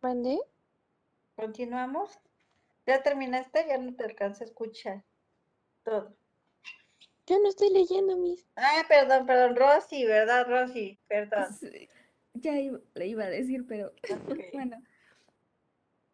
¿Mandé? 0.00 0.40
Continuamos. 1.36 2.18
¿Ya 2.86 3.02
terminaste? 3.02 3.66
Ya 3.68 3.78
no 3.78 3.94
te 3.94 4.04
alcanza 4.04 4.44
a 4.44 4.46
escuchar 4.46 5.04
todo. 5.84 6.16
Yo 7.26 7.38
no 7.38 7.48
estoy 7.48 7.70
leyendo 7.70 8.16
mis. 8.16 8.48
Ah, 8.56 8.84
perdón, 8.88 9.26
perdón, 9.26 9.54
Rosy, 9.54 10.04
¿verdad, 10.04 10.46
Rosy? 10.48 10.98
Perdón. 11.06 11.52
Sí, 11.52 11.88
Ya 12.34 12.58
iba- 12.60 12.80
le 12.94 13.06
iba 13.08 13.24
a 13.24 13.30
decir, 13.30 13.66
pero 13.66 13.88
Ok. 13.88 13.92
bueno. 14.54 14.82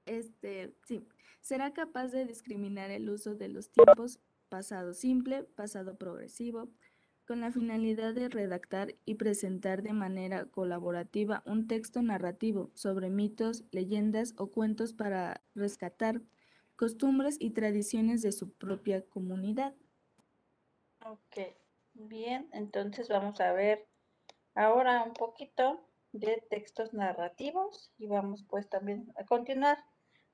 Este, 0.07 0.73
sí. 0.87 1.07
Será 1.41 1.73
capaz 1.73 2.09
de 2.09 2.25
discriminar 2.25 2.91
el 2.91 3.09
uso 3.11 3.35
de 3.35 3.49
los 3.49 3.71
tiempos 3.71 4.21
pasado 4.49 4.95
simple, 4.95 5.45
pasado 5.45 5.97
progresivo, 5.97 6.69
con 7.27 7.41
la 7.41 7.51
finalidad 7.51 8.15
de 8.15 8.29
redactar 8.29 8.95
y 9.05 9.17
presentar 9.17 9.83
de 9.83 9.93
manera 9.93 10.47
colaborativa 10.47 11.43
un 11.45 11.67
texto 11.67 12.01
narrativo 12.03 12.71
sobre 12.75 13.11
mitos, 13.11 13.65
leyendas 13.73 14.35
o 14.39 14.53
cuentos 14.53 14.93
para 14.93 15.43
rescatar 15.57 16.23
costumbres 16.77 17.37
y 17.41 17.51
tradiciones 17.51 18.23
de 18.23 18.31
su 18.31 18.53
propia 18.53 19.03
comunidad. 19.05 19.75
Ok, 21.05 21.39
bien, 21.95 22.49
entonces 22.53 23.09
vamos 23.09 23.41
a 23.41 23.53
ver 23.53 23.87
ahora 24.55 25.03
un 25.03 25.15
poquito 25.15 25.81
de 26.19 26.45
textos 26.51 26.93
narrativos 26.93 27.93
y 27.99 28.07
vamos 28.07 28.45
pues 28.49 28.69
también 28.69 29.13
a 29.17 29.25
continuar 29.25 29.79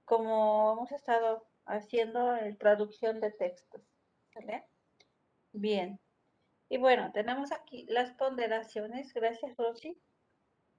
como 0.04 0.72
hemos 0.72 0.92
estado 0.92 1.46
haciendo 1.66 2.36
en 2.36 2.56
traducción 2.58 3.20
de 3.20 3.30
textos. 3.30 3.82
Bien. 5.52 6.00
Y 6.68 6.78
bueno, 6.78 7.10
tenemos 7.12 7.52
aquí 7.52 7.84
las 7.88 8.12
ponderaciones, 8.12 9.12
gracias 9.12 9.56
Rosy. 9.56 9.98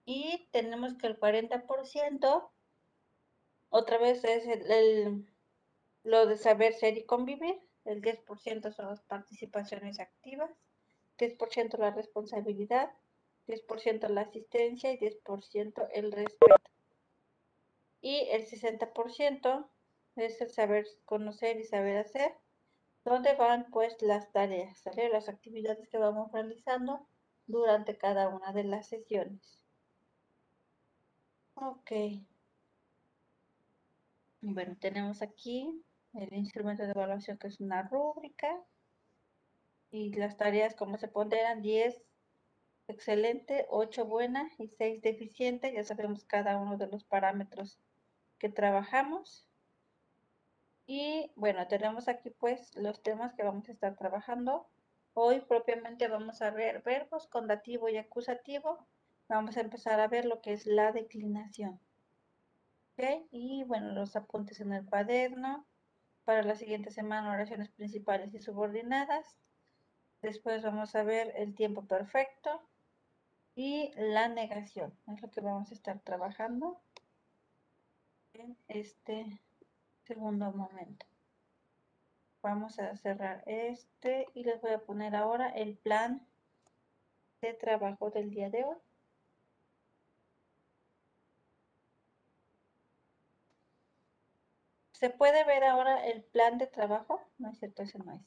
Y 0.06 0.50
tenemos 0.52 0.96
que 0.96 1.08
el 1.08 1.18
40% 1.20 2.52
otra 3.70 3.98
vez 3.98 4.24
es 4.24 4.46
el, 4.48 4.72
el- 4.72 5.26
lo 6.04 6.26
de 6.26 6.38
saber 6.38 6.74
ser 6.74 6.98
y 6.98 7.06
convivir, 7.06 7.62
el 7.86 8.02
10% 8.02 8.72
son 8.74 8.88
las 8.88 9.02
participaciones 9.04 10.00
activas, 10.00 10.52
10% 11.18 11.78
la 11.78 11.92
responsabilidad, 11.92 12.92
10% 13.48 14.08
la 14.10 14.22
asistencia 14.22 14.92
y 14.92 14.98
10% 14.98 15.88
el 15.94 16.12
respeto. 16.12 16.56
Y 18.02 18.28
el 18.32 18.46
60% 18.46 19.70
es 20.16 20.42
el 20.42 20.50
saber 20.50 20.86
conocer 21.06 21.60
y 21.60 21.64
saber 21.64 21.98
hacer, 21.98 22.36
donde 23.04 23.36
van 23.36 23.70
pues 23.72 24.02
las 24.02 24.32
tareas, 24.32 24.78
¿sale? 24.80 25.10
las 25.10 25.30
actividades 25.30 25.88
que 25.90 25.98
vamos 25.98 26.32
realizando 26.32 27.08
durante 27.48 27.98
cada 27.98 28.30
una 28.30 28.54
de 28.54 28.64
las 28.64 28.88
sesiones. 28.88 29.64
Ok. 31.56 31.92
Bueno, 34.42 34.76
tenemos 34.80 35.22
aquí 35.22 35.84
el 36.14 36.34
instrumento 36.34 36.84
de 36.84 36.92
evaluación 36.92 37.38
que 37.38 37.48
es 37.48 37.60
una 37.60 37.84
rúbrica 37.84 38.62
y 39.92 40.14
las 40.14 40.38
tareas 40.38 40.76
como 40.76 40.98
se 40.98 41.08
ponderan 41.08 41.62
10 41.62 42.04
excelente, 42.88 43.66
8 43.70 44.06
buena 44.06 44.50
y 44.58 44.68
6 44.68 45.02
deficiente. 45.02 45.74
Ya 45.74 45.84
sabemos 45.84 46.26
cada 46.26 46.58
uno 46.58 46.78
de 46.78 46.88
los 46.88 47.04
parámetros 47.04 47.80
que 48.38 48.50
trabajamos. 48.50 49.48
Y 50.86 51.32
bueno, 51.36 51.68
tenemos 51.68 52.08
aquí 52.08 52.30
pues 52.32 52.76
los 52.76 53.02
temas 53.02 53.34
que 53.34 53.44
vamos 53.44 53.70
a 53.70 53.72
estar 53.72 53.96
trabajando. 53.96 54.68
Hoy 55.14 55.42
propiamente 55.42 56.08
vamos 56.08 56.42
a 56.42 56.52
ver 56.52 56.82
verbos 56.82 57.28
con 57.28 57.48
dativo 57.48 57.88
y 57.88 57.98
acusativo. 57.98 58.86
Vamos 59.30 59.56
a 59.58 59.62
empezar 59.62 60.00
a 60.00 60.08
ver 60.08 60.26
lo 60.26 60.42
que 60.42 60.54
es 60.54 60.66
la 60.66 60.92
declinación. 60.92 61.80
Y 63.32 63.64
bueno, 63.64 63.94
los 63.94 64.16
apuntes 64.16 64.60
en 64.60 64.74
el 64.74 64.86
cuaderno. 64.86 65.66
Para 66.26 66.44
la 66.44 66.56
siguiente 66.56 66.92
semana, 66.92 67.32
oraciones 67.32 67.70
principales 67.70 68.34
y 68.34 68.40
subordinadas. 68.40 69.38
Después 70.22 70.64
vamos 70.64 70.96
a 70.96 71.04
ver 71.04 71.34
el 71.36 71.54
tiempo 71.54 71.86
perfecto 71.86 72.62
y 73.56 73.92
la 73.96 74.28
negación. 74.28 74.94
Es 75.08 75.22
lo 75.22 75.32
que 75.32 75.42
vamos 75.42 75.72
a 75.72 75.74
estar 75.74 76.00
trabajando 76.00 76.82
en 78.34 78.58
este 78.68 79.40
segundo 80.04 80.52
momento. 80.52 81.06
Vamos 82.42 82.80
a 82.80 82.96
cerrar 82.98 83.44
este 83.46 84.28
y 84.34 84.44
les 84.44 84.62
voy 84.62 84.72
a 84.72 84.80
poner 84.80 85.16
ahora 85.16 85.50
el 85.50 85.78
plan 85.78 86.26
de 87.42 87.54
trabajo 87.54 88.10
del 88.10 88.32
día 88.32 88.50
de 88.50 88.66
hoy. 88.66 88.78
¿Se 94.94 95.10
puede 95.10 95.44
ver 95.44 95.64
ahora 95.66 96.06
el 96.08 96.24
plan 96.24 96.58
de 96.58 96.68
trabajo? 96.68 97.22
No 97.38 97.50
es 97.50 97.60
cierto, 97.60 97.84
ese 97.84 98.00
no 98.00 98.14
es. 98.14 98.22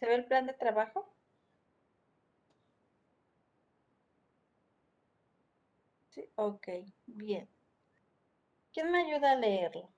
¿Se 0.00 0.06
ve 0.06 0.14
el 0.14 0.24
plan 0.24 0.46
de 0.46 0.54
trabajo? 0.54 1.12
Sí, 6.08 6.28
ok, 6.34 6.68
bien. 7.06 7.48
¿Quién 8.72 8.92
me 8.92 8.98
ayuda 9.00 9.32
a 9.32 9.34
leerlo? 9.34 9.92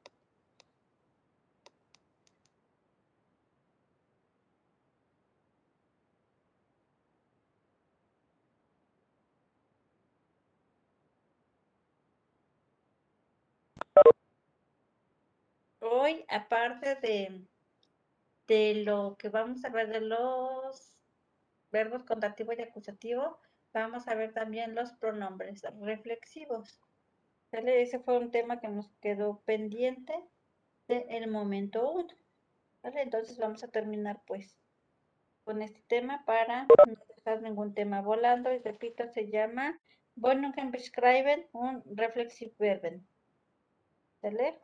Hoy, 15.81 16.25
aparte 16.29 16.95
de, 16.97 17.45
de 18.49 18.83
lo 18.85 19.17
que 19.19 19.29
vamos 19.29 19.65
a 19.65 19.69
ver 19.69 19.89
de 19.89 20.01
los 20.01 20.99
verbos 21.71 22.03
contactivo 22.05 22.53
y 22.53 22.63
acusativo, 22.63 23.39
vamos 23.73 24.09
a 24.09 24.15
ver 24.15 24.33
también 24.33 24.75
los 24.75 24.91
pronombres 24.95 25.63
reflexivos. 25.81 26.81
¿Sale? 27.51 27.83
Ese 27.83 28.01
fue 28.01 28.19
un 28.19 28.31
tema 28.31 28.61
que 28.61 28.69
nos 28.69 28.91
quedó 29.01 29.41
pendiente 29.45 30.15
del 30.89 31.31
momento 31.31 31.91
1. 31.93 32.09
¿Vale? 32.83 33.03
Entonces 33.03 33.39
vamos 33.39 33.63
a 33.63 33.69
terminar 33.69 34.21
pues 34.27 34.59
con 35.45 35.63
este 35.63 35.83
tema 35.83 36.25
para 36.27 36.65
no 36.65 36.95
dejar 37.17 37.43
ningún 37.43 37.75
tema 37.75 38.03
volando. 38.03 38.53
Y 38.53 38.59
repito, 38.59 39.07
se 39.09 39.31
llama 39.31 39.79
Bonungen 40.15 40.71
beschreiben 40.71 41.47
un 41.53 41.83
Reflexivverben. 41.87 43.07
¿Sale? 44.21 44.59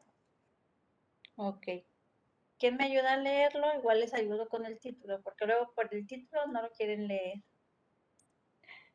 Ok. 1.36 1.66
¿Quién 2.64 2.78
me 2.78 2.84
ayuda 2.84 3.12
a 3.12 3.16
leerlo? 3.18 3.66
Igual 3.76 4.00
les 4.00 4.14
ayudo 4.14 4.48
con 4.48 4.64
el 4.64 4.78
título, 4.78 5.20
porque 5.20 5.44
luego 5.44 5.70
por 5.74 5.94
el 5.94 6.06
título 6.06 6.46
no 6.46 6.62
lo 6.62 6.70
quieren 6.70 7.06
leer. 7.08 7.42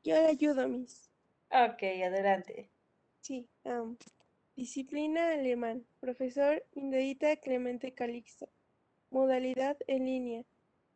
Yo 0.04 0.16
le 0.16 0.26
ayudo, 0.26 0.68
Miss. 0.68 1.12
Ok, 1.52 1.84
adelante. 2.04 2.72
Sí. 3.22 3.48
am, 3.66 3.96
disciplina 4.56 5.34
alemán. 5.34 5.86
Profesor 6.00 6.66
Indeita 6.72 7.36
Clemente 7.36 7.94
Calixto. 7.94 8.50
Modalidad 9.12 9.78
en 9.86 10.06
línea. 10.06 10.44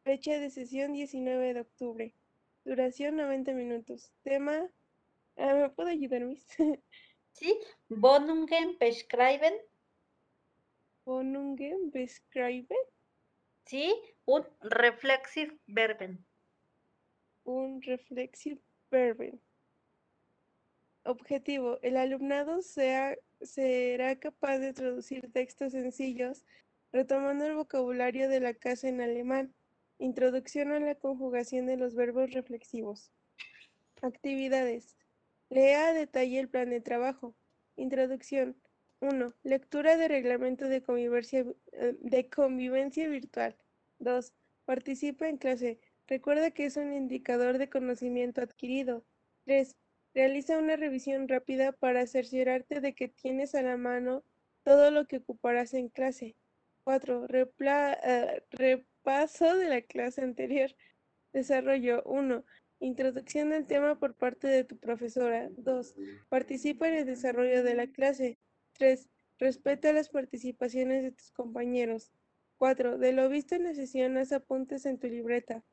Fecha 0.04 0.40
de 0.40 0.50
sesión 0.50 0.94
19 0.94 1.54
de 1.54 1.62
octubre. 1.62 2.16
Duración 2.66 3.18
90 3.18 3.52
minutos. 3.54 4.12
Tema. 4.24 4.68
Ah, 5.38 5.54
¿Me 5.54 5.70
puede 5.70 5.92
ayudar, 5.92 6.22
Miss? 6.22 6.44
¿Sí? 7.34 7.56
Bonungen 7.90 8.80
beschreiben, 8.80 9.54
Bonungen 11.06 11.92
beschreiben 11.92 12.78
¿sí? 13.66 13.94
Un 14.26 14.46
Reflexivverben. 14.62 16.26
un 17.46 17.82
reflexive 17.82 18.62
verben. 18.89 19.39
Objetivo. 21.04 21.78
El 21.82 21.98
alumnado 21.98 22.62
sea- 22.62 23.18
será 23.42 24.18
capaz 24.18 24.60
de 24.60 24.72
traducir 24.74 25.30
textos 25.34 25.74
sencillos 25.74 26.46
retomando 26.94 27.46
el 27.46 27.56
vocabulario 27.56 28.30
de 28.30 28.39
la 28.39 28.54
casa 28.54 28.88
en 28.88 29.02
alemán. 29.02 29.54
Introducción 30.00 30.72
a 30.72 30.80
la 30.80 30.96
conjugación 30.96 31.66
de 31.66 31.76
los 31.78 31.96
verbos 31.96 32.32
reflexivos. 32.32 33.12
Actividades. 34.02 34.96
Lea 35.50 35.88
a 35.89 35.94
detalle 35.94 36.39
el 36.39 36.48
plan 36.50 36.70
de 36.70 36.80
trabajo. 36.82 37.36
Introducción. 37.76 38.56
1. 39.04 39.34
Lectura 39.44 39.98
de 39.98 40.08
reglamento 40.08 40.70
de 40.70 40.82
eh, 40.82 42.30
convivencia 42.30 43.08
virtual. 43.10 43.58
2. 44.00 44.34
Participa 44.66 45.28
en 45.28 45.38
clase. 45.38 45.80
Recuerda 46.08 46.52
que 46.52 46.66
es 46.66 46.78
un 46.78 46.94
indicador 46.94 47.58
de 47.58 47.70
conocimiento 47.70 48.42
adquirido. 48.42 49.04
3. 49.46 49.76
Realiza 50.13 50.58
una 50.58 50.78
revisión 50.78 51.28
rápida 51.28 51.74
para 51.74 52.08
cerciorarte 52.08 52.80
de 52.80 52.96
que 52.96 53.10
tienes 53.10 53.56
a 53.56 53.62
la 53.62 53.76
mano 53.76 54.24
todo 54.63 54.89
lo 54.89 55.06
que 55.06 55.18
ocuparás 55.18 55.74
en 55.74 55.89
clase. 55.89 56.38
4. 56.86 57.28
Eh, 57.30 58.44
repaso 58.52 59.58
de 59.58 59.68
la 59.68 59.82
clase 59.82 60.22
anterior. 60.22 60.74
Desarrollo 61.34 62.04
1. 62.06 62.46
Introducción 62.80 63.50
del 63.50 63.66
tema 63.66 64.00
por 64.00 64.16
parte 64.16 64.48
de 64.48 64.63
tu 64.63 64.78
profesora. 64.78 65.50
2. 65.58 65.96
Participa 66.30 66.88
en 66.88 66.96
el 66.96 67.06
desarrollo 67.06 67.63
de 67.63 67.74
la 67.74 67.88
clase. 67.88 68.38
3. 68.74 69.10
Respeta 69.40 69.94
las 69.94 70.10
participaciones 70.10 71.04
de 71.04 71.12
tus 71.12 71.32
compañeros. 71.32 72.12
4. 72.58 72.98
De 72.98 73.14
lo 73.14 73.30
visto 73.30 73.56
en 73.56 73.64
la 73.64 73.74
sesión, 73.74 74.18
haz 74.18 74.32
apuntes 74.32 74.86
en 74.86 75.00
tu 75.00 75.08
libreta. 75.08 75.64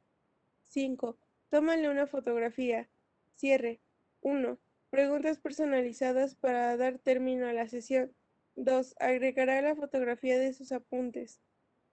5. 0.64 1.18
Tómale 1.50 1.88
una 1.88 2.06
fotografía. 2.06 2.88
Cierre. 3.36 3.80
1. 4.22 4.58
Preguntas 4.90 5.38
personalizadas 5.38 6.34
para 6.34 6.76
dar 6.76 6.98
término 6.98 7.46
a 7.46 7.52
la 7.52 7.68
sesión. 7.68 8.12
2. 8.56 8.94
Agregará 8.98 9.62
la 9.62 9.74
fotografía 9.76 10.38
de 10.38 10.52
sus 10.52 10.72
apuntes. 10.72 11.40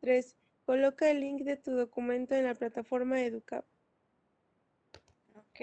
3. 0.02 0.36
Coloca 0.66 1.10
el 1.10 1.22
link 1.22 1.44
de 1.44 1.58
tu 1.58 1.72
documento 1.72 2.36
en 2.36 2.46
la 2.46 2.56
plataforma 2.56 3.22
EduCap. 3.22 3.66
Ok. 5.36 5.62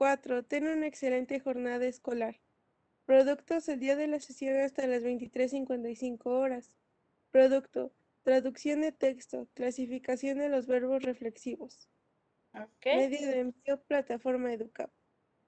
4. 0.00 0.38
Eh, 0.38 0.42
ten 0.44 0.66
una 0.66 0.86
excelente 0.86 1.40
jornada 1.40 1.84
escolar. 1.84 2.40
Productos 3.04 3.68
el 3.68 3.80
día 3.80 3.96
de 3.96 4.06
la 4.06 4.18
sesión 4.18 4.58
hasta 4.58 4.86
las 4.86 5.02
23.55 5.02 6.24
horas. 6.24 6.72
Producto. 7.30 7.92
Traducción 8.22 8.80
de 8.80 8.92
texto. 8.92 9.46
Clasificación 9.52 10.38
de 10.38 10.48
los 10.48 10.66
verbos 10.66 11.02
reflexivos. 11.02 11.86
Medio 12.82 13.26
de 13.26 13.40
envío, 13.40 13.82
plataforma 13.82 14.50
EduCap. 14.54 14.90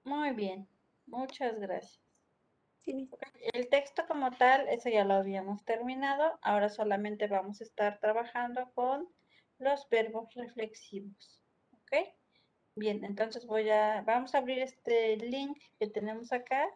Muy 0.03 0.31
bien. 0.33 0.67
Muchas 1.07 1.59
gracias. 1.59 1.99
Sí. 2.85 3.09
El 3.53 3.69
texto 3.69 4.05
como 4.07 4.29
tal, 4.37 4.67
eso 4.67 4.87
ya 4.87 5.03
lo 5.03 5.15
habíamos 5.15 5.65
terminado. 5.65 6.37
Ahora 6.43 6.69
solamente 6.69 7.25
vamos 7.25 7.59
a 7.59 7.63
estar 7.63 7.99
trabajando 7.99 8.71
con 8.75 9.09
los 9.57 9.89
verbos 9.89 10.31
reflexivos. 10.35 11.41
¿Ok? 11.71 12.13
Bien, 12.75 13.03
entonces 13.03 13.45
voy 13.45 13.69
a, 13.69 14.01
vamos 14.01 14.33
a 14.33 14.39
abrir 14.39 14.59
este 14.59 15.17
link 15.17 15.57
que 15.79 15.87
tenemos 15.87 16.31
acá. 16.33 16.67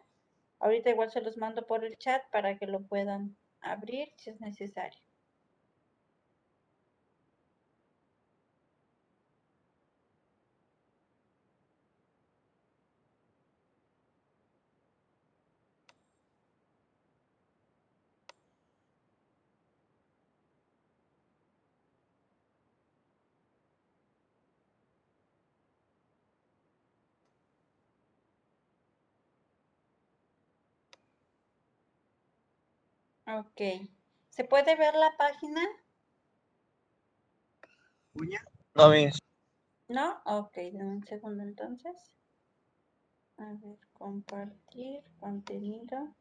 Ahorita 0.60 0.90
igual 0.90 1.10
se 1.10 1.20
los 1.20 1.36
mando 1.36 1.66
por 1.66 1.84
el 1.84 1.96
chat 1.98 2.22
para 2.30 2.56
que 2.58 2.66
lo 2.66 2.82
puedan 2.82 3.36
abrir 3.60 4.08
si 4.16 4.30
es 4.30 4.40
necesario. 4.40 5.00
Ok. 33.28 33.60
¿Se 34.30 34.44
puede 34.44 34.74
ver 34.76 34.94
la 34.94 35.14
página? 35.18 35.60
No, 38.74 38.88
mis. 38.88 39.18
¿No? 39.88 40.22
Ok, 40.24 40.56
dame 40.72 40.96
un 40.96 41.04
segundo 41.04 41.42
entonces. 41.42 41.94
A 43.36 43.52
ver, 43.52 43.78
compartir 43.92 45.02
contenido. 45.20 46.14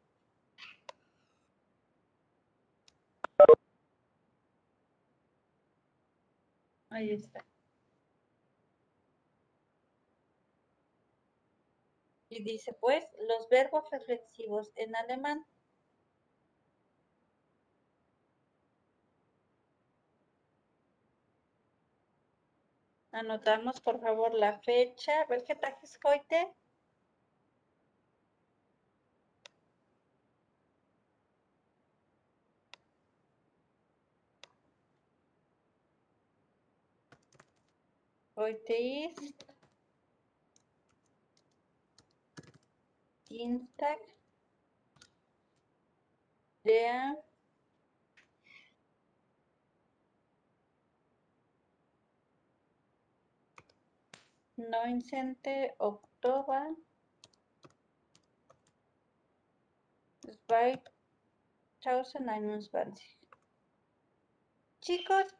Ahí 6.89 7.12
está. 7.12 7.46
Y 12.30 12.43
dice, 12.43 12.74
pues, 12.82 13.06
los 13.28 13.48
verbos 13.48 13.89
reflexivos 13.91 14.72
en 14.76 14.96
alemán. 14.96 15.46
Anotamos, 23.18 23.82
por 23.82 24.00
favor, 24.00 24.32
la 24.36 24.60
fecha. 24.60 25.26
¿Ves 25.26 25.44
que 25.44 25.56
coite? 25.98 26.54
Hoy 38.36 38.56
is 38.70 39.34
Instagram. 43.32 43.98
9 54.58 55.76
octava 55.78 56.76
Chicos, 64.82 65.36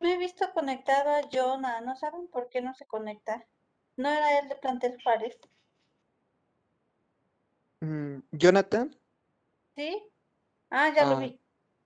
me 0.00 0.14
he 0.14 0.18
visto 0.18 0.52
conectado 0.52 1.10
a 1.10 1.22
Jonah. 1.32 1.80
¿No 1.80 1.96
saben 1.96 2.28
por 2.28 2.48
qué 2.48 2.60
no 2.60 2.74
se 2.74 2.86
conecta? 2.86 3.46
¿No 3.96 4.08
era 4.10 4.38
él 4.40 4.48
de 4.48 4.56
Plantel 4.56 5.00
Juárez? 5.02 5.38
Mm, 7.80 8.18
¿Jonathan? 8.32 8.96
¿Sí? 9.76 10.02
Ah, 10.70 10.92
ya 10.94 11.04
lo 11.04 11.16
ah. 11.16 11.20
vi. 11.20 11.40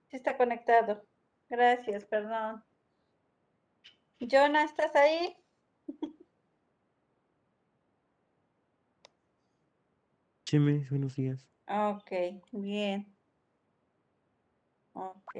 Sí 0.09 0.17
está 0.17 0.35
conectado. 0.35 1.05
Gracias, 1.49 2.05
perdón. 2.05 2.63
Jonah, 4.19 4.63
¿estás 4.63 4.95
ahí? 4.95 5.37
Buenos 10.89 11.15
días. 11.15 11.49
Ok, 11.67 12.11
bien. 12.53 13.17
Ok. 14.93 15.35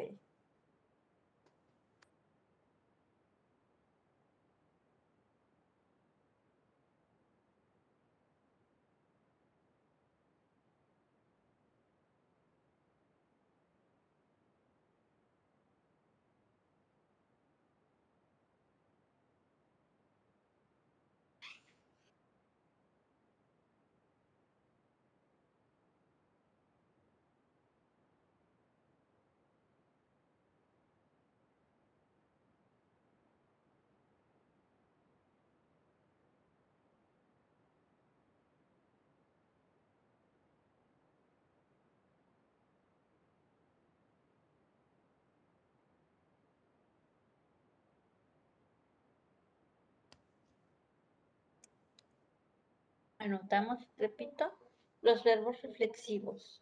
Anotamos, 53.23 53.79
repito, 53.95 54.51
los 55.01 55.23
verbos 55.23 55.61
reflexivos. 55.61 56.61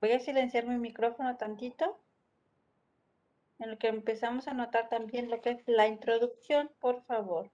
Voy 0.00 0.10
a 0.10 0.18
silenciar 0.18 0.66
mi 0.66 0.78
micrófono 0.78 1.36
tantito. 1.36 2.00
en 3.60 3.70
lo 3.70 3.78
que 3.78 3.86
empezamos 3.86 4.48
a 4.48 4.54
notar 4.54 4.88
también 4.88 5.30
lo 5.30 5.40
que 5.40 5.50
es 5.50 5.62
la 5.68 5.86
introducción, 5.86 6.72
por 6.80 7.04
favor. 7.04 7.52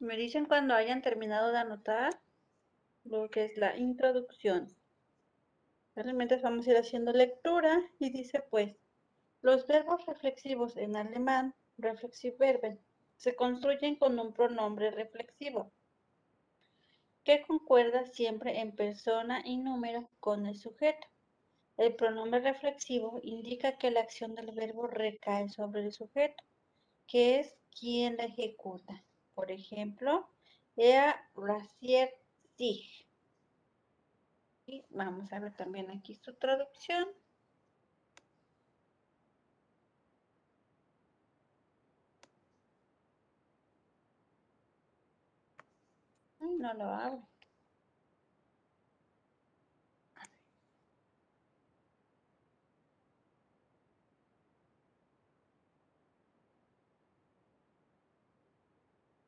Me 0.00 0.16
dicen 0.16 0.44
cuando 0.46 0.74
hayan 0.74 1.02
terminado 1.02 1.50
de 1.50 1.58
anotar 1.58 2.20
lo 3.02 3.28
que 3.30 3.46
es 3.46 3.56
la 3.56 3.76
introducción. 3.76 4.68
Realmente 5.96 6.36
vamos 6.36 6.66
a 6.66 6.70
ir 6.70 6.76
haciendo 6.76 7.12
lectura 7.12 7.82
y 7.98 8.10
dice 8.10 8.44
pues, 8.48 8.76
los 9.42 9.66
verbos 9.66 10.06
reflexivos 10.06 10.76
en 10.76 10.94
alemán, 10.94 11.54
Reflexivverben, 11.78 12.80
se 13.16 13.34
construyen 13.34 13.96
con 13.96 14.18
un 14.18 14.32
pronombre 14.32 14.90
reflexivo 14.90 15.72
que 17.24 17.42
concuerda 17.42 18.06
siempre 18.06 18.60
en 18.60 18.74
persona 18.74 19.42
y 19.44 19.56
número 19.56 20.08
con 20.20 20.46
el 20.46 20.56
sujeto. 20.56 21.06
El 21.76 21.94
pronombre 21.94 22.40
reflexivo 22.40 23.20
indica 23.22 23.78
que 23.78 23.90
la 23.90 24.00
acción 24.00 24.34
del 24.34 24.52
verbo 24.52 24.86
recae 24.86 25.48
sobre 25.48 25.82
el 25.82 25.92
sujeto, 25.92 26.42
que 27.06 27.40
es 27.40 27.54
quien 27.70 28.16
la 28.16 28.24
ejecuta. 28.24 29.04
Por 29.38 29.52
ejemplo, 29.52 30.28
er 30.74 31.14
rasiert 31.36 32.12
sich. 32.56 33.06
Y 34.66 34.84
vamos 34.90 35.32
a 35.32 35.38
ver 35.38 35.54
también 35.54 35.88
aquí 35.92 36.16
su 36.16 36.34
traducción. 36.34 37.06
No 46.40 46.74
lo 46.74 46.86
abre. 46.86 47.27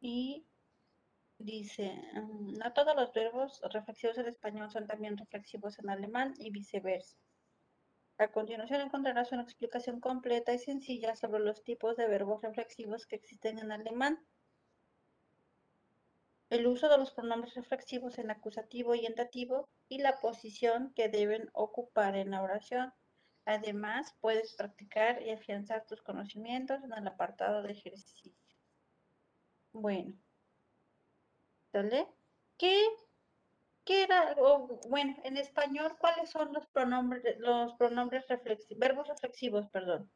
Y 0.00 0.46
dice, 1.38 1.92
mm, 2.14 2.58
no 2.58 2.72
todos 2.72 2.96
los 2.96 3.12
verbos 3.12 3.60
reflexivos 3.70 4.18
en 4.18 4.28
español 4.28 4.70
son 4.70 4.86
también 4.86 5.16
reflexivos 5.16 5.78
en 5.78 5.90
alemán 5.90 6.34
y 6.38 6.50
viceversa. 6.50 7.16
A 8.18 8.28
continuación 8.28 8.82
encontrarás 8.82 9.32
una 9.32 9.42
explicación 9.42 9.98
completa 9.98 10.52
y 10.52 10.58
sencilla 10.58 11.16
sobre 11.16 11.42
los 11.42 11.64
tipos 11.64 11.96
de 11.96 12.06
verbos 12.06 12.42
reflexivos 12.42 13.06
que 13.06 13.16
existen 13.16 13.58
en 13.58 13.72
alemán. 13.72 14.18
El 16.50 16.66
uso 16.66 16.88
de 16.88 16.98
los 16.98 17.12
pronombres 17.12 17.54
reflexivos 17.54 18.18
en 18.18 18.30
acusativo 18.30 18.94
y 18.94 19.06
en 19.06 19.14
dativo 19.14 19.68
y 19.88 19.98
la 20.02 20.18
posición 20.18 20.92
que 20.94 21.08
deben 21.08 21.48
ocupar 21.54 22.14
en 22.16 22.32
la 22.32 22.42
oración. 22.42 22.92
Además, 23.46 24.14
puedes 24.20 24.54
practicar 24.54 25.22
y 25.22 25.30
afianzar 25.30 25.86
tus 25.86 26.02
conocimientos 26.02 26.82
en 26.84 26.92
el 26.92 27.06
apartado 27.06 27.62
de 27.62 27.72
ejercicio. 27.72 28.32
Bueno. 29.72 30.14
¿Sale? 31.72 32.06
¿Qué, 32.58 32.86
qué 33.84 34.04
era? 34.04 34.34
o, 34.38 34.80
bueno, 34.88 35.14
en 35.24 35.36
español, 35.36 35.96
¿cuáles 35.98 36.30
son 36.30 36.52
los 36.52 36.66
pronombres, 36.68 37.38
los 37.38 37.74
pronombres 37.74 38.26
reflexivos, 38.28 38.78
verbos 38.80 39.08
reflexivos, 39.08 39.68
perdón? 39.68 40.10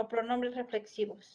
O 0.00 0.02
pronombres 0.12 0.54
reflexivos. 0.56 1.26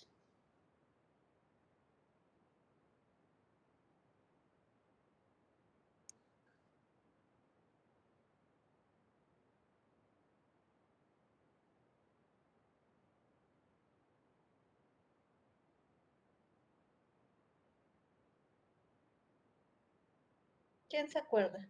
¿Quién 20.95 21.09
se 21.09 21.19
acuerda? 21.19 21.67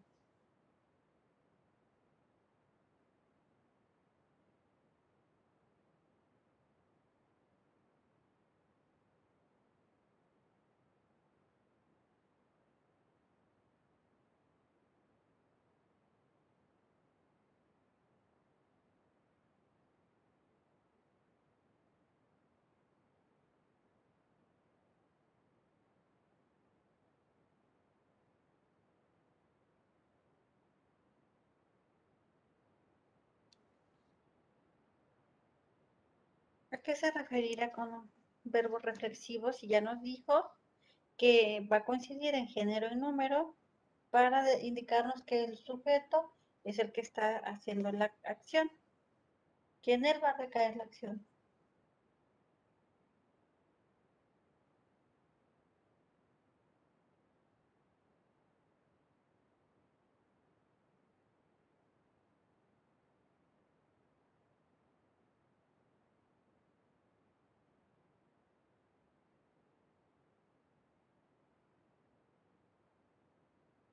Qué 36.85 36.95
se 36.95 37.11
referirá 37.11 37.71
con 37.71 38.11
verbos 38.43 38.83
reflexivos 38.83 39.63
y 39.63 39.67
ya 39.67 39.81
nos 39.81 40.01
dijo 40.01 40.49
que 41.17 41.67
va 41.71 41.77
a 41.77 41.85
coincidir 41.85 42.35
en 42.35 42.47
género 42.47 42.87
y 42.91 42.95
número 42.95 43.57
para 44.11 44.59
indicarnos 44.61 45.23
que 45.23 45.43
el 45.43 45.57
sujeto 45.57 46.31
es 46.63 46.77
el 46.79 46.91
que 46.91 47.01
está 47.01 47.37
haciendo 47.37 47.91
la 47.91 48.13
acción. 48.23 48.71
Que 49.81 49.93
en 49.93 50.05
él 50.05 50.23
va 50.23 50.29
a 50.29 50.37
recaer 50.37 50.77
la 50.77 50.83
acción. 50.83 51.27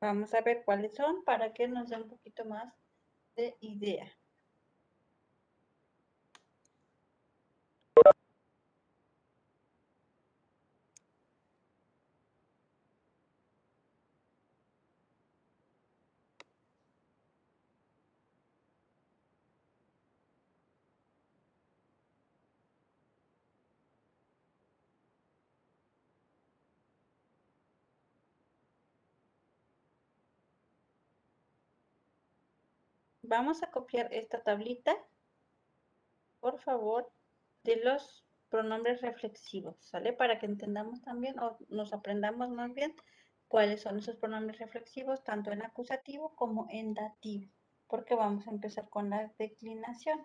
Vamos 0.02 0.34
a 0.34 0.40
ver 0.40 0.64
cuáles 0.64 0.96
son 0.96 1.22
para 1.24 1.54
que 1.54 1.68
nos 1.68 1.88
dé 1.88 1.96
un 1.96 2.08
poquito 2.08 2.44
más 2.44 2.74
de 3.36 3.56
idea. 3.60 4.12
Vamos 33.32 33.62
a 33.62 33.70
copiar 33.70 34.12
esta 34.12 34.42
tablita, 34.42 34.94
por 36.38 36.58
favor, 36.58 37.10
de 37.64 37.76
los 37.76 38.26
pronombres 38.50 39.00
reflexivos, 39.00 39.74
¿sale? 39.80 40.12
Para 40.12 40.38
que 40.38 40.44
entendamos 40.44 41.00
también 41.00 41.38
o 41.38 41.56
nos 41.70 41.94
aprendamos 41.94 42.50
más 42.50 42.74
bien 42.74 42.94
cuáles 43.48 43.80
son 43.80 43.96
esos 43.96 44.16
pronombres 44.16 44.58
reflexivos, 44.58 45.24
tanto 45.24 45.50
en 45.50 45.62
acusativo 45.62 46.36
como 46.36 46.66
en 46.68 46.92
dativo, 46.92 47.50
porque 47.86 48.14
vamos 48.14 48.46
a 48.46 48.50
empezar 48.50 48.90
con 48.90 49.08
la 49.08 49.32
declinación. 49.38 50.20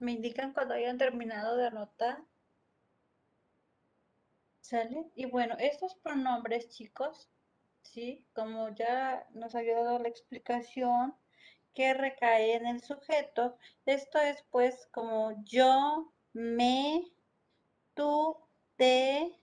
Me 0.00 0.12
indican 0.12 0.52
cuando 0.52 0.74
hayan 0.74 0.98
terminado 0.98 1.56
de 1.56 1.68
anotar. 1.68 2.24
¿Sale? 4.60 5.10
Y 5.14 5.26
bueno, 5.26 5.56
estos 5.58 5.94
pronombres, 5.96 6.68
chicos, 6.70 7.28
¿sí? 7.82 8.24
Como 8.34 8.70
ya 8.70 9.26
nos 9.32 9.54
había 9.54 9.76
dado 9.76 9.98
la 9.98 10.08
explicación, 10.08 11.14
que 11.74 11.94
recae 11.94 12.54
en 12.54 12.66
el 12.66 12.80
sujeto, 12.80 13.56
esto 13.86 14.18
es 14.18 14.42
pues 14.50 14.88
como 14.92 15.44
yo, 15.44 16.12
me, 16.32 17.04
tú, 17.94 18.36
te, 18.76 19.38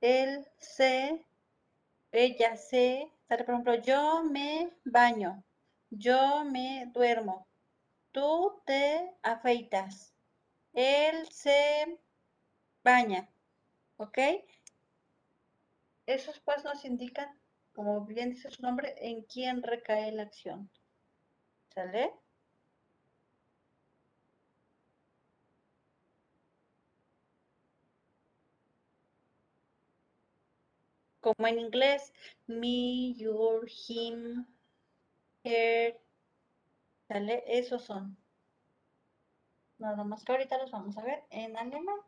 él, 0.00 0.46
se, 0.58 1.24
ella, 2.12 2.56
se. 2.56 3.10
¿Sale? 3.28 3.44
Por 3.44 3.54
ejemplo, 3.54 3.74
yo 3.76 4.24
me 4.24 4.70
baño, 4.84 5.44
yo 5.90 6.44
me 6.44 6.86
duermo, 6.92 7.46
tú 8.12 8.60
te 8.64 9.14
afeitas, 9.22 10.14
él 10.72 11.26
se 11.30 11.98
baña. 12.82 13.28
¿Ok? 13.96 14.18
Esos 16.06 16.40
pues 16.40 16.64
nos 16.64 16.84
indican, 16.84 17.28
como 17.72 18.04
bien 18.06 18.30
dice 18.30 18.50
su 18.50 18.62
nombre, 18.62 18.94
en 18.98 19.22
quién 19.22 19.62
recae 19.62 20.12
la 20.12 20.22
acción. 20.22 20.70
¿Sale? 21.74 22.12
Como 31.20 31.46
en 31.46 31.58
inglés, 31.60 32.12
me, 32.46 33.14
your, 33.14 33.68
him, 33.88 34.46
her. 35.44 36.00
¿Sale? 37.10 37.42
Esos 37.48 37.82
son. 37.82 38.16
Nada 39.78 40.04
más 40.04 40.22
que 40.24 40.30
ahorita 40.30 40.58
los 40.58 40.70
vamos 40.70 40.96
a 40.96 41.02
ver 41.02 41.24
en 41.30 41.56
alemán. 41.56 41.98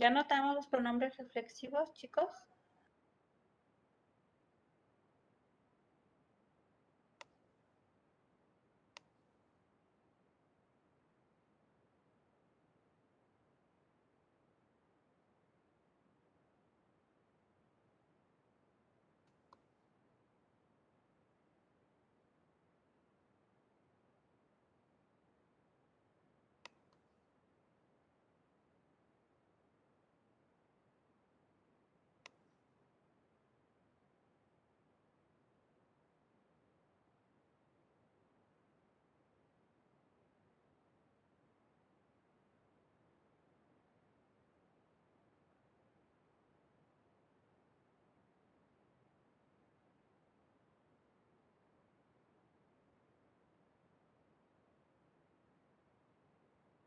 ¿Ya 0.00 0.08
notamos 0.08 0.54
los 0.54 0.66
pronombres 0.66 1.18
reflexivos, 1.18 1.92
chicos? 1.92 2.30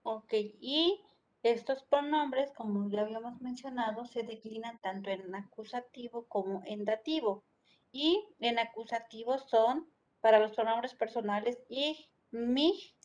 Ok, 0.04 0.34
y 0.60 1.02
estos 1.44 1.84
pronombres, 1.84 2.52
como 2.52 2.90
ya 2.90 3.02
habíamos 3.02 3.40
mencionado, 3.42 4.06
se 4.06 4.24
declinan 4.24 4.80
tanto 4.80 5.10
en 5.10 5.34
acusativo 5.34 6.28
como 6.28 6.62
en 6.66 6.86
dativo. 6.86 7.44
Y 7.92 8.26
en 8.40 8.60
acusativo 8.60 9.38
son, 9.38 9.90
para 10.20 10.40
los 10.40 10.52
pronombres 10.52 10.94
personales, 10.94 11.58
ich, 11.70 12.10
mich, 12.32 12.96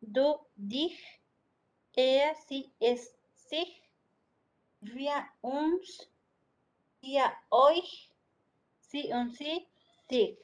du, 0.00 0.46
dich, 0.56 0.98
er, 1.94 2.34
sie, 2.48 2.72
es, 2.80 3.16
sich, 3.34 3.82
wir, 4.80 5.26
uns, 5.40 6.10
ihr, 7.00 7.32
euch, 7.48 8.10
sie 8.80 9.12
und 9.12 9.32
sie, 9.32 9.66
sich. 10.08 10.38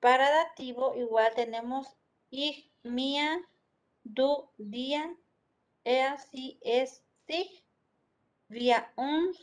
Para 0.00 0.30
dativo 0.30 0.94
igual 0.94 1.34
tenemos 1.34 1.96
ich, 2.30 2.70
mia, 2.82 3.40
du, 4.14 4.48
dir, 4.58 5.16
er, 5.84 6.18
sie, 6.18 6.58
es, 6.62 7.02
sich, 7.26 7.64
wir, 8.48 8.86
uns, 8.96 9.38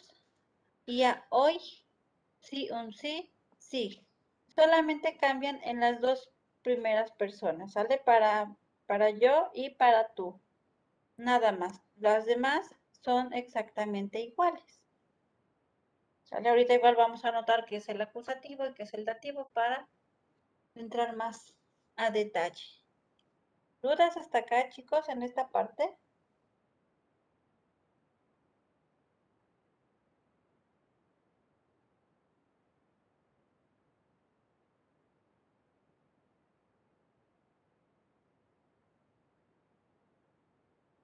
ihr, 0.85 1.21
euch, 1.29 1.85
sie 2.39 2.71
und 2.71 2.95
sie, 2.95 3.29
sich. 3.57 4.01
Solamente 4.55 5.17
cambian 5.17 5.59
en 5.63 5.79
las 5.79 5.99
dos 5.99 6.29
primeras 6.61 7.11
personas, 7.11 7.73
¿sale? 7.73 7.97
Para, 7.97 8.55
para 8.85 9.09
yo 9.09 9.49
y 9.53 9.71
para 9.71 10.13
tú. 10.13 10.39
Nada 11.17 11.51
más. 11.51 11.81
Las 11.97 12.25
demás 12.25 12.69
son 13.01 13.33
exactamente 13.33 14.19
iguales. 14.19 14.81
¿Sale? 16.23 16.49
Ahorita 16.49 16.73
igual 16.73 16.95
vamos 16.95 17.25
a 17.25 17.29
anotar 17.29 17.65
qué 17.65 17.77
es 17.77 17.89
el 17.89 18.01
acusativo 18.01 18.65
y 18.65 18.73
qué 18.73 18.83
es 18.83 18.93
el 18.93 19.05
dativo 19.05 19.49
para 19.53 19.87
entrar 20.75 21.15
más 21.15 21.53
a 21.95 22.09
detalle. 22.09 22.82
¿Dudas 23.83 24.17
hasta 24.17 24.39
acá, 24.39 24.67
chicos, 24.69 25.07
en 25.09 25.21
esta 25.21 25.51
parte? 25.51 25.95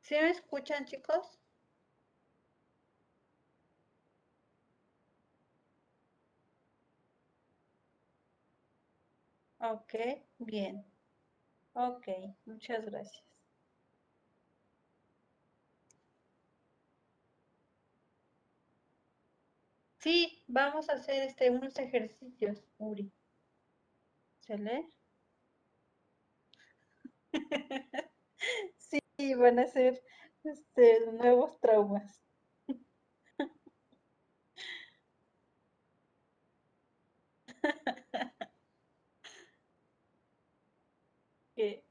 ¿Sí 0.02 0.14
me 0.16 0.30
escuchan, 0.32 0.84
chicos? 0.84 1.40
Ok, 9.62 9.94
bien. 10.38 10.89
Ok, 11.74 12.06
muchas 12.46 12.86
gracias. 12.86 13.24
Sí, 20.00 20.44
vamos 20.48 20.90
a 20.90 20.94
hacer 20.94 21.22
este, 21.22 21.52
unos 21.52 21.78
ejercicios, 21.78 22.66
Uri. 22.80 23.12
¿Sale? 24.46 24.90
Sí, 28.78 29.34
van 29.36 29.60
a 29.60 29.68
ser 29.68 30.02
este, 30.44 31.00
nuevos 31.14 31.60
traumas. 31.60 32.22
Que- 41.60 41.84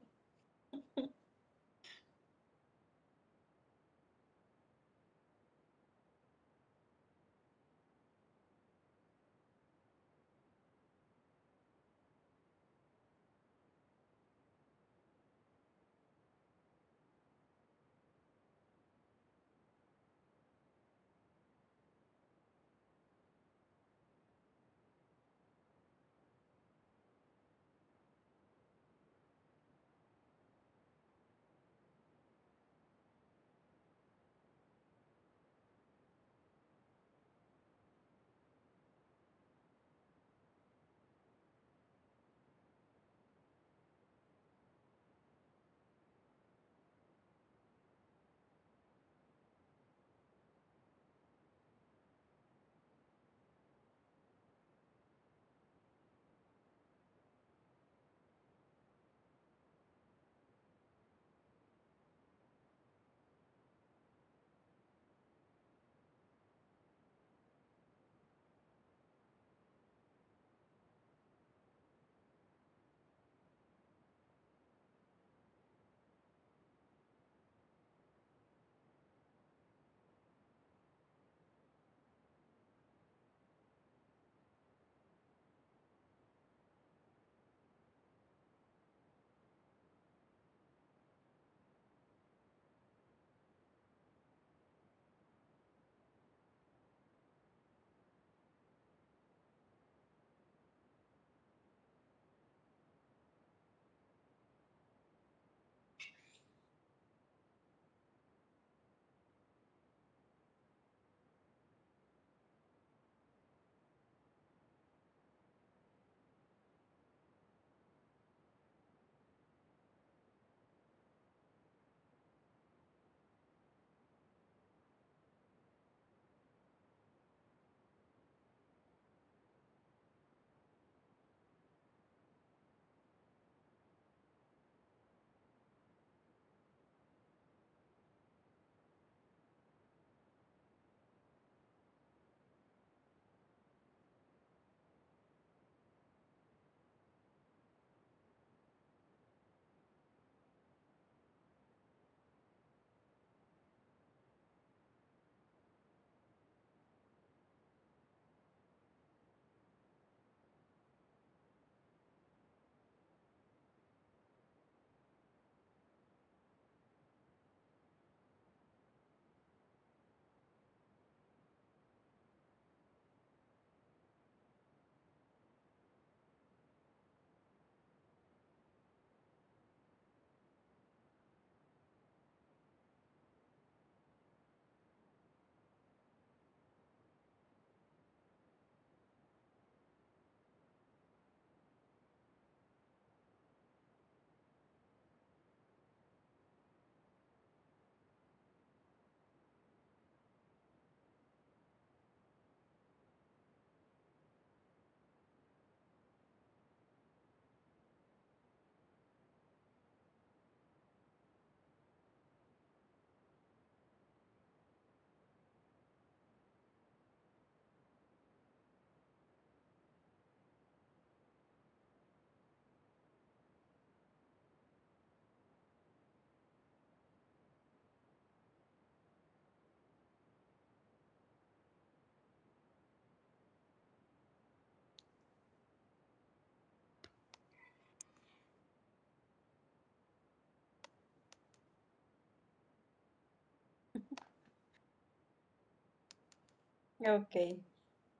Ok. 246.99 247.35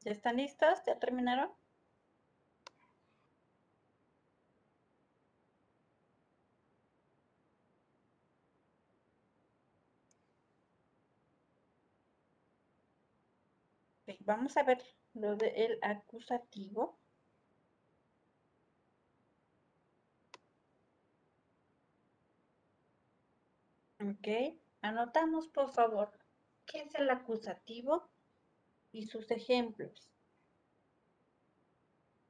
¿Ya 0.01 0.11
están 0.11 0.38
listos? 0.38 0.80
¿Ya 0.86 0.99
terminaron? 0.99 1.49
Ok, 14.07 14.15
Vamos 14.25 14.57
a 14.57 14.63
ver 14.63 14.84
lo 15.13 15.38
del 15.38 15.80
acusativo. 15.82 16.99
Ok, 24.01 24.27
anotamos 24.82 25.47
por 25.47 25.71
favor 25.71 26.11
qué 26.65 26.82
es 26.82 26.95
el 26.95 27.09
acusativo 27.09 28.09
y 28.91 29.07
sus 29.07 29.29
ejemplos. 29.31 30.09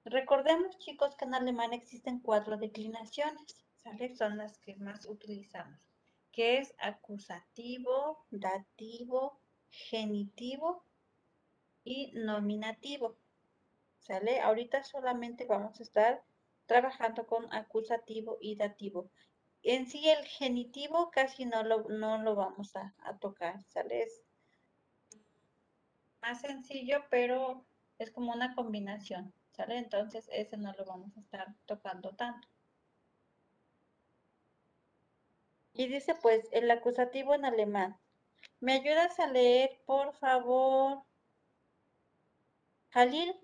Recordemos, 0.05 0.77
chicos, 0.79 1.15
que 1.15 1.25
en 1.25 1.35
alemán 1.35 1.73
existen 1.73 2.19
cuatro 2.19 2.57
declinaciones, 2.57 3.65
¿sale? 3.75 4.15
Son 4.15 4.37
las 4.37 4.57
que 4.59 4.75
más 4.75 5.05
utilizamos, 5.05 5.79
que 6.31 6.57
es 6.57 6.73
acusativo, 6.79 8.25
dativo, 8.31 9.39
genitivo 9.69 10.83
y 11.83 12.11
nominativo, 12.13 13.17
¿sale? 13.99 14.39
Ahorita 14.41 14.83
solamente 14.83 15.45
vamos 15.45 15.79
a 15.79 15.83
estar 15.83 16.23
trabajando 16.65 17.25
con 17.27 17.51
acusativo 17.53 18.37
y 18.39 18.55
dativo. 18.55 19.09
En 19.63 19.87
sí 19.87 20.07
el 20.09 20.25
genitivo 20.25 21.11
casi 21.11 21.45
no 21.45 21.63
lo, 21.63 21.83
no 21.89 22.21
lo 22.21 22.35
vamos 22.35 22.75
a, 22.75 22.93
tocar, 23.19 23.61
¿sale? 23.65 24.07
Más 26.21 26.41
sencillo, 26.41 27.03
pero 27.09 27.65
es 27.97 28.11
como 28.11 28.33
una 28.33 28.55
combinación, 28.55 29.33
¿sale? 29.51 29.77
Entonces 29.77 30.29
ese 30.31 30.57
no 30.57 30.73
lo 30.73 30.85
vamos 30.85 31.15
a 31.17 31.19
estar 31.21 31.55
tocando 31.65 32.15
tanto. 32.15 32.47
Y 35.73 35.87
dice 35.87 36.15
pues 36.21 36.47
el 36.51 36.69
acusativo 36.71 37.33
en 37.33 37.45
alemán. 37.45 37.97
¿Me 38.59 38.73
ayudas 38.73 39.19
a 39.19 39.27
leer, 39.27 39.81
por 39.85 40.13
favor? 40.13 41.03
Jalil, 42.91 43.35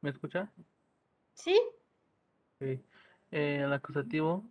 ¿Me 0.00 0.10
escucha? 0.10 0.50
¿sí? 1.34 1.60
Ok. 2.56 2.62
Eh, 2.62 3.60
el 3.62 3.72
acusativo 3.72 4.44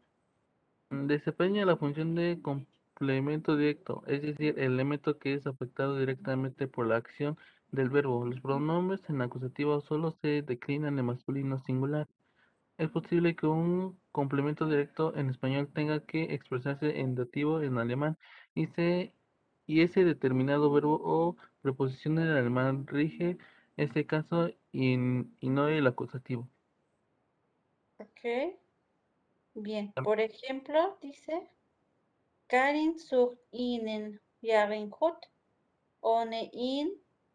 desempeña 0.90 1.66
la 1.66 1.78
función 1.78 2.16
de 2.16 2.40
complemento 2.42 3.56
directo, 3.56 4.04
es 4.08 4.22
decir, 4.22 4.56
el 4.58 4.74
elemento 4.74 5.18
que 5.20 5.34
es 5.34 5.48
afectado 5.48 5.98
directamente 5.98 6.68
por 6.68 6.88
la 6.88 6.98
acción 6.98 7.38
del 7.72 7.90
verbo. 7.90 8.26
Los 8.26 8.42
pronombres 8.42 9.02
en 9.10 9.22
acusativo 9.22 9.82
solo 9.82 10.12
se 10.22 10.42
declinan 10.42 11.00
en 11.00 11.06
masculino 11.06 11.60
singular. 11.60 12.08
Es 12.78 12.90
posible 12.90 13.36
que 13.36 13.46
un 13.46 14.00
complemento 14.12 14.66
directo 14.66 15.16
en 15.16 15.30
español 15.30 15.70
tenga 15.74 16.00
que 16.06 16.34
expresarse 16.34 17.00
en 17.02 17.16
dativo 17.16 17.62
en 17.62 17.78
alemán 17.78 18.18
y, 18.56 18.68
se, 18.68 19.14
y 19.68 19.82
ese 19.82 20.06
determinado 20.06 20.72
verbo 20.72 21.00
o 21.04 21.36
preposición 21.62 22.20
en 22.20 22.30
alemán 22.30 22.88
rige 22.88 23.38
este 23.78 24.06
caso 24.06 24.52
y, 24.72 24.98
no 24.98 25.68
el 25.68 25.88
acusativo. 25.88 26.48
Ok, 27.98 28.56
bien. 29.54 29.92
Am- 29.96 30.04
Por 30.04 30.20
ejemplo, 30.20 30.98
dice, 31.02 31.50
Karin 32.48 32.98
sucht 32.98 33.40
ihnen 33.52 34.20
ihren 34.42 34.92
Hut. 35.00 35.30
Ohne 36.02 36.50
ihn 36.54 36.92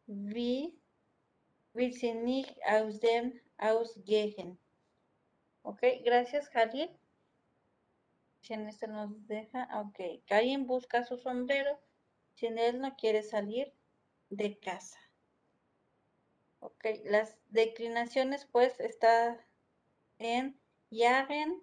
wie 0.07 0.75
will 1.75 1.93
sie 1.93 2.15
nicht 2.15 2.57
aus 2.67 2.99
dem 3.01 3.41
ausgehen. 3.59 4.59
Ok, 5.63 5.83
gracias. 6.05 6.51
Si 8.41 8.53
en 8.53 8.69
este 8.69 8.87
nos 8.89 9.11
deja, 9.27 9.69
ok. 9.81 10.23
Karin 10.27 10.67
busca 10.67 11.05
su 11.05 11.17
sombrero. 11.17 11.79
Sin 12.35 12.59
él 12.59 12.81
no 12.81 12.95
quiere 12.97 13.23
salir 13.23 13.73
de 14.31 14.59
casa. 14.59 14.99
Ok, 16.61 16.85
las 17.05 17.37
declinaciones 17.51 18.47
pues 18.47 18.81
está 18.81 19.39
en 20.19 20.59
jagen 20.91 21.63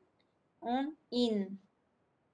un 0.61 0.97
in. 1.09 1.61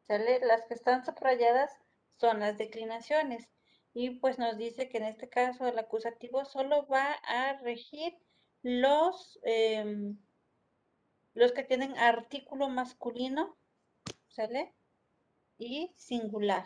¿Sale? 0.08 0.40
Las 0.42 0.66
que 0.66 0.74
están 0.76 1.04
subrayadas 1.06 1.72
son 2.20 2.40
las 2.40 2.58
declinaciones. 2.58 3.50
Y 3.94 4.12
pues 4.20 4.38
nos 4.40 4.58
dice 4.58 4.90
que 4.90 4.98
en 4.98 5.06
este 5.06 5.30
caso 5.30 5.68
el 5.68 5.80
acusativo 5.80 6.46
solo 6.46 6.88
va 6.88 7.14
a 7.28 7.58
regir 7.62 8.14
los, 8.62 9.40
em, 9.44 10.18
los 11.34 11.52
que 11.54 11.64
tienen 11.64 11.98
artículo 11.98 12.70
masculino, 12.70 13.58
¿sale? 14.28 14.74
Y 15.58 15.94
singular. 15.98 16.66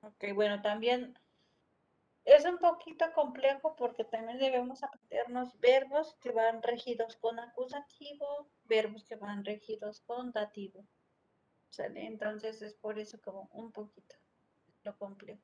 Ok, 0.00 0.24
bueno, 0.34 0.62
también 0.62 1.18
es 2.26 2.44
un 2.44 2.58
poquito 2.58 3.12
complejo 3.14 3.76
porque 3.76 4.04
también 4.04 4.38
debemos 4.38 4.82
aprendernos 4.82 5.58
verbos 5.60 6.16
que 6.20 6.32
van 6.32 6.60
regidos 6.60 7.16
con 7.16 7.38
acusativo, 7.38 8.50
verbos 8.64 9.04
que 9.04 9.14
van 9.14 9.44
regidos 9.44 10.00
con 10.00 10.32
dativo. 10.32 10.84
Entonces 11.78 12.62
es 12.62 12.74
por 12.74 12.98
eso 12.98 13.20
como 13.22 13.48
un 13.52 13.70
poquito 13.70 14.16
lo 14.82 14.96
complejo. 14.98 15.42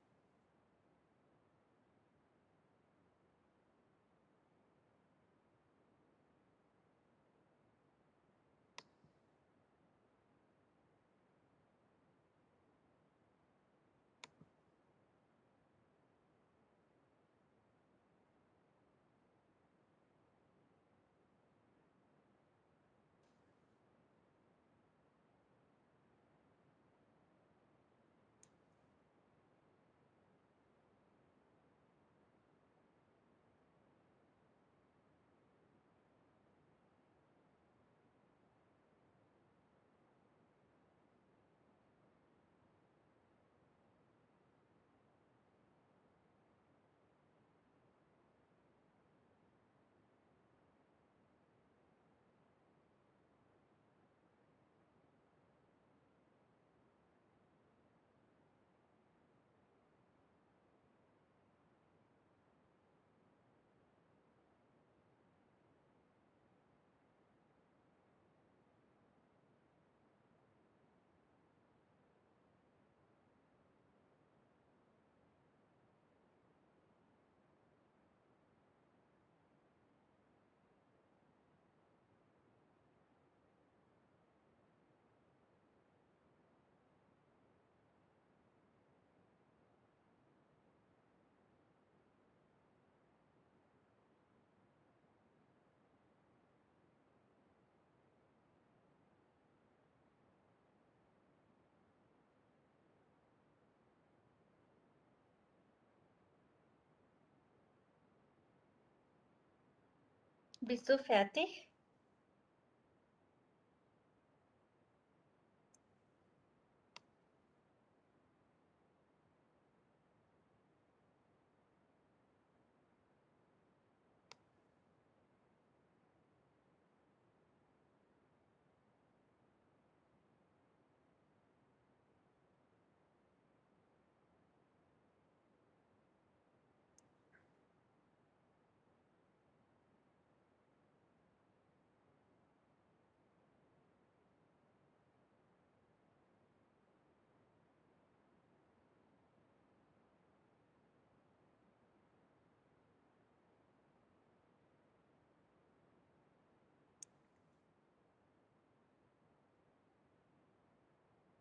Bist 110.63 110.89
du 110.89 110.99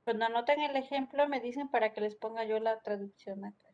Cuando 0.03 0.25
anoten 0.25 0.61
el 0.61 0.75
ejemplo 0.75 1.27
me 1.27 1.39
dicen 1.39 1.67
para 1.69 1.91
que 1.91 2.01
les 2.01 2.15
ponga 2.15 2.43
yo 2.45 2.59
la 2.59 2.79
traducción 2.81 3.45
acá. 3.45 3.70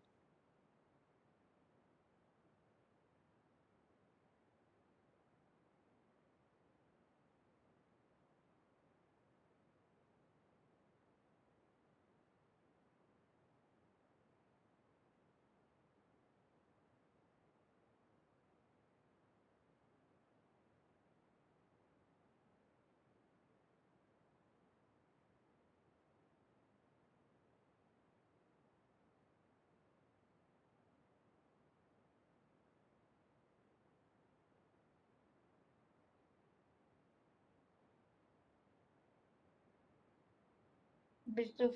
Bist 41.37 41.59
du 41.59 41.71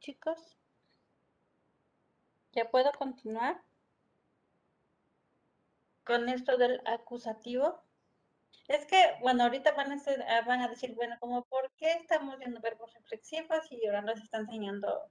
Chicos. 0.00 0.56
¿Ya 2.52 2.70
puedo 2.70 2.92
continuar? 2.92 3.62
Con 6.02 6.28
esto 6.28 6.56
del 6.56 6.80
acusativo. 6.86 7.84
Es 8.68 8.86
que, 8.86 8.96
bueno, 9.20 9.44
ahorita 9.44 9.72
van 9.72 9.92
a, 9.92 9.98
ser- 9.98 10.22
ah, 10.22 10.42
van 10.42 10.62
a 10.62 10.68
decir, 10.68 10.94
bueno, 10.94 11.16
como, 11.20 11.44
¿por 11.46 11.72
qué 11.76 11.92
estamos 11.92 12.38
viendo 12.38 12.60
verbos 12.60 12.94
reflexivos 12.94 13.70
y 13.70 13.86
ahora 13.86 14.02
nos 14.02 14.20
está 14.20 14.38
enseñando 14.38 15.10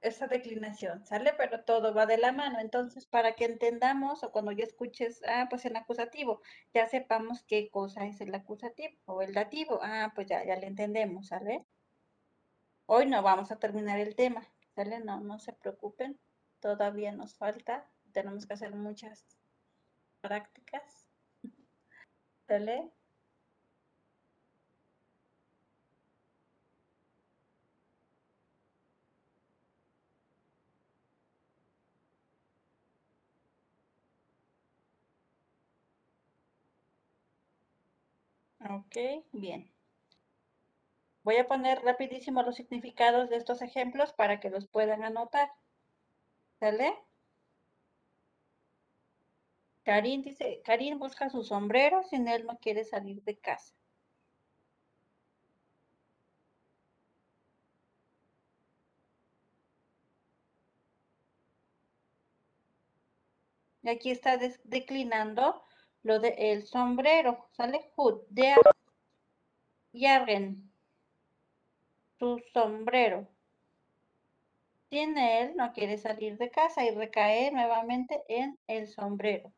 esa 0.00 0.26
declinación, 0.26 1.04
¿sale? 1.06 1.32
Pero 1.36 1.64
todo 1.64 1.94
va 1.94 2.06
de 2.06 2.18
la 2.18 2.32
mano. 2.32 2.60
Entonces, 2.60 3.06
para 3.06 3.34
que 3.34 3.44
entendamos 3.44 4.22
o 4.22 4.32
cuando 4.32 4.52
ya 4.52 4.64
escuches, 4.64 5.22
ah, 5.28 5.46
pues 5.50 5.64
el 5.64 5.76
acusativo, 5.76 6.42
ya 6.74 6.86
sepamos 6.86 7.42
qué 7.44 7.70
cosa 7.70 8.06
es 8.06 8.20
el 8.20 8.34
acusativo 8.34 8.96
o 9.06 9.22
el 9.22 9.34
dativo. 9.34 9.80
Ah, 9.82 10.12
pues 10.14 10.26
ya, 10.28 10.44
ya 10.44 10.56
le 10.56 10.66
entendemos, 10.66 11.28
¿sale? 11.28 11.66
Hoy 12.86 13.06
no 13.06 13.22
vamos 13.22 13.50
a 13.50 13.58
terminar 13.58 13.98
el 13.98 14.14
tema, 14.14 14.46
¿sale? 14.74 15.00
No, 15.00 15.20
no 15.20 15.38
se 15.38 15.52
preocupen, 15.52 16.18
todavía 16.60 17.12
nos 17.12 17.36
falta, 17.36 17.88
tenemos 18.12 18.46
que 18.46 18.54
hacer 18.54 18.72
muchas 18.74 19.38
prácticas, 20.20 21.08
¿sale? 22.46 22.90
Ok, 38.68 38.96
bien. 39.32 39.72
Voy 41.22 41.36
a 41.36 41.46
poner 41.46 41.82
rapidísimo 41.82 42.42
los 42.42 42.56
significados 42.56 43.28
de 43.30 43.36
estos 43.36 43.62
ejemplos 43.62 44.12
para 44.12 44.40
que 44.40 44.50
los 44.50 44.66
puedan 44.66 45.04
anotar. 45.04 45.50
¿Sale? 46.60 46.94
Karin 49.84 50.22
dice, 50.22 50.62
Karin 50.64 50.98
busca 50.98 51.30
su 51.30 51.42
sombrero 51.44 52.02
sin 52.02 52.28
él 52.28 52.44
no 52.44 52.58
quiere 52.58 52.84
salir 52.84 53.22
de 53.22 53.38
casa. 53.38 53.72
Y 63.82 63.88
aquí 63.88 64.10
está 64.10 64.36
declinando 64.64 65.62
lo 66.06 66.20
de 66.20 66.28
el 66.52 66.66
sombrero. 66.66 67.48
Sale 67.50 67.90
hood, 67.96 68.22
der 68.30 68.58
Jagen. 69.92 70.70
Su 72.18 72.40
sombrero. 72.52 73.26
Sin 74.88 75.18
él 75.18 75.56
no 75.56 75.72
quiere 75.72 75.98
salir 75.98 76.38
de 76.38 76.48
casa 76.50 76.84
y 76.84 76.94
recae 76.94 77.50
nuevamente 77.50 78.22
en 78.28 78.56
el 78.68 78.86
sombrero. 78.86 79.52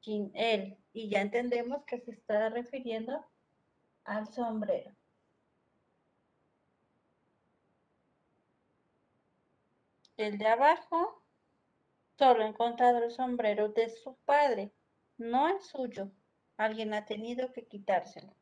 Sin 0.00 0.30
él. 0.34 0.78
Y 0.94 1.10
ya 1.10 1.20
entendemos 1.20 1.84
que 1.84 2.00
se 2.00 2.12
está 2.12 2.48
refiriendo 2.48 3.22
al 4.04 4.26
sombrero. 4.32 4.92
El 10.16 10.38
de 10.38 10.46
abajo 10.46 11.22
solo 12.18 12.42
ha 12.42 12.46
encontrado 12.46 13.04
el 13.04 13.10
sombrero 13.10 13.68
de 13.68 13.90
su 13.90 14.16
padre, 14.24 14.72
no 15.18 15.48
el 15.48 15.60
suyo. 15.60 16.10
Alguien 16.56 16.94
ha 16.94 17.04
tenido 17.06 17.52
que 17.52 17.66
quitárselo. 17.66 18.34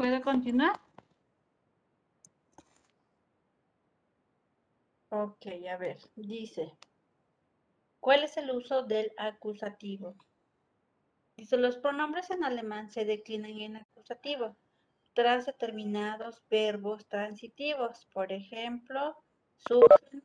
¿Puedo 0.00 0.22
continuar? 0.22 0.80
Ok, 5.10 5.46
a 5.70 5.76
ver, 5.76 5.98
dice, 6.16 6.72
¿cuál 8.00 8.24
es 8.24 8.38
el 8.38 8.50
uso 8.50 8.82
del 8.82 9.12
acusativo? 9.18 10.16
Dice, 11.36 11.58
los 11.58 11.76
pronombres 11.76 12.30
en 12.30 12.44
alemán 12.44 12.88
se 12.88 13.04
declinan 13.04 13.50
en 13.50 13.76
acusativo 13.76 14.56
tras 15.12 15.44
determinados 15.44 16.42
verbos 16.48 17.06
transitivos, 17.06 18.06
por 18.14 18.32
ejemplo, 18.32 19.22
suchen, 19.56 20.24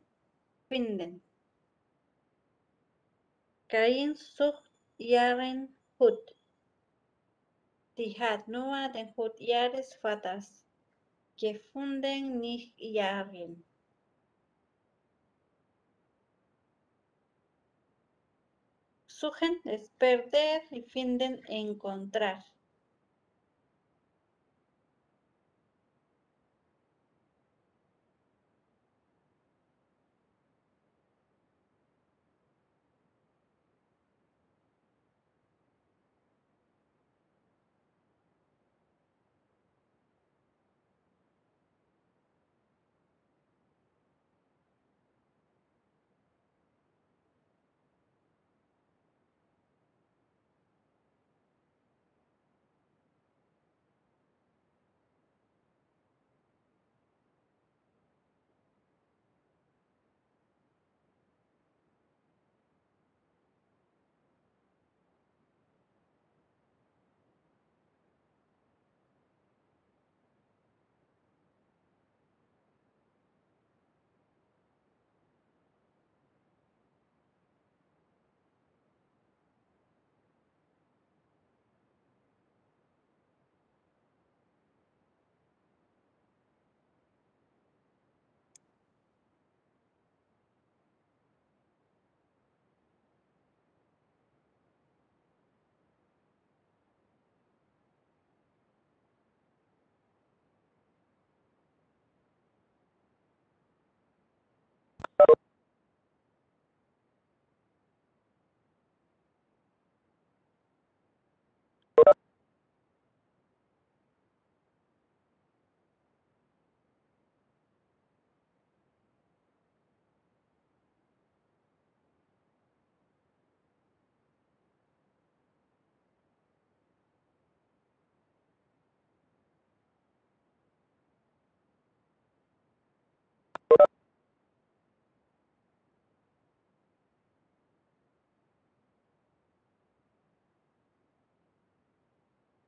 finden. 0.70 1.22
Karin 3.68 4.16
sucht 4.16 4.64
ihren 4.98 5.78
Hut. 5.98 6.32
Sie 7.98 8.12
hat 8.20 8.48
nur 8.48 8.90
den 8.90 9.16
Hut 9.16 9.40
ihres 9.40 9.94
Vaters 9.96 10.66
gefunden, 11.40 12.40
nicht 12.40 12.78
ihren. 12.78 13.66
Suchen 19.08 19.62
es 19.64 19.90
perder 19.98 20.62
y 20.72 20.82
finden 20.82 21.42
encontrar. 21.48 22.44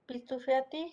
¿Bist 0.07 0.27
du 0.31 0.39
fertig? 0.39 0.91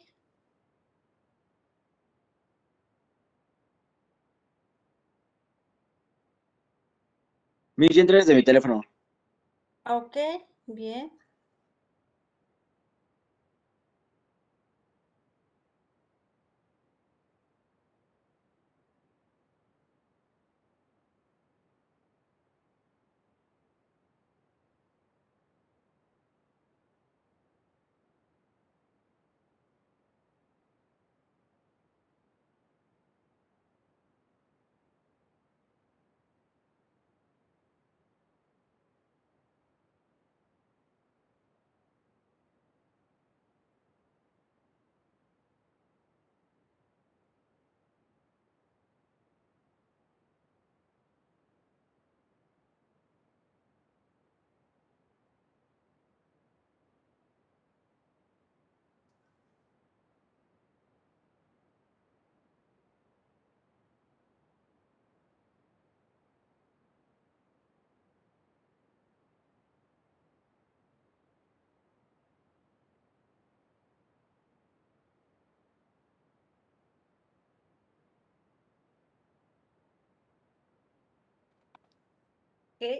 Michi, 7.76 8.00
entra 8.00 8.16
desde 8.18 8.34
mi 8.34 8.42
teléfono. 8.42 8.82
Ok, 9.86 10.16
bien. 10.66 11.10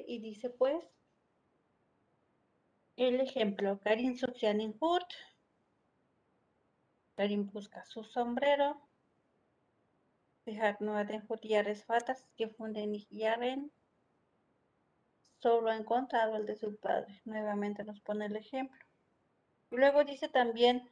Y 0.07 0.19
dice 0.19 0.51
pues 0.51 0.85
el 2.97 3.21
ejemplo, 3.21 3.81
Karin 3.81 4.17
sucht 4.17 4.45
einen 4.45 4.77
Hut. 4.81 5.03
Karin 7.17 7.51
busca 7.51 7.85
su 7.85 8.05
sombrero. 8.05 8.81
Sie 10.45 10.61
hat 10.61 10.81
nur 10.81 11.05
den 11.05 11.29
Hut 11.29 11.45
ihres 11.45 11.85
Vaters 11.85 12.25
gefunden, 12.37 12.93
nicht 12.93 13.11
ihren. 13.11 13.73
Solo 15.41 15.71
ha 15.71 15.77
encontrado 15.77 16.37
el 16.37 16.47
de 16.47 16.57
su 16.57 16.77
padre. 16.77 17.21
Nuevamente 17.25 17.83
nos 17.83 18.01
pone 18.01 18.27
el 18.27 18.37
ejemplo. 18.37 18.79
Luego 19.71 20.05
dice 20.05 20.29
también, 20.29 20.89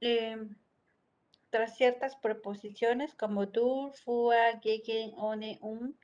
em, 0.00 0.56
tras 1.50 1.76
ciertas 1.76 2.16
preposiciones 2.16 3.14
como 3.14 3.46
dur, 3.46 3.92
fua, 3.94 4.58
gegen, 4.60 5.12
ohne, 5.16 5.58
um, 5.60 5.94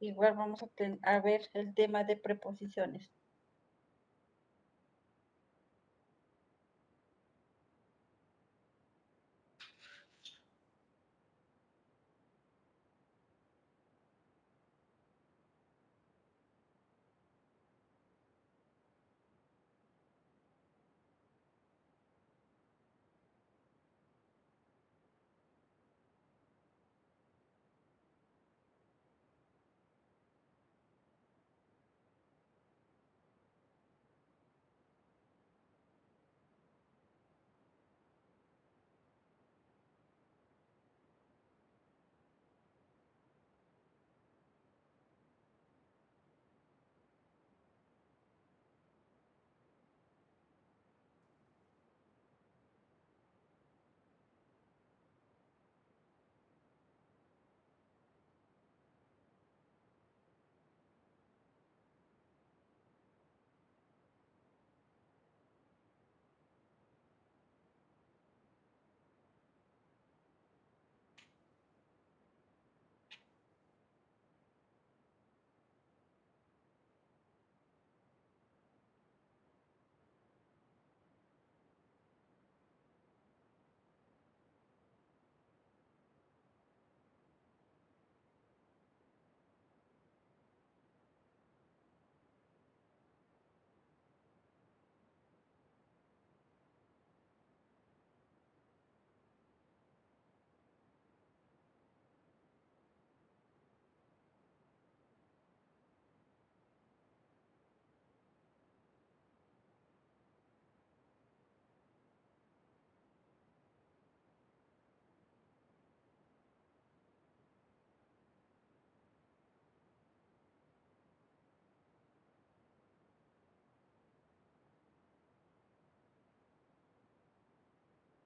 igual 0.00 0.34
vamos 0.36 0.62
a, 0.62 0.68
a 1.02 1.20
ver 1.20 1.48
el 1.54 1.74
tema 1.74 2.04
de 2.04 2.16
preposiciones. 2.16 3.10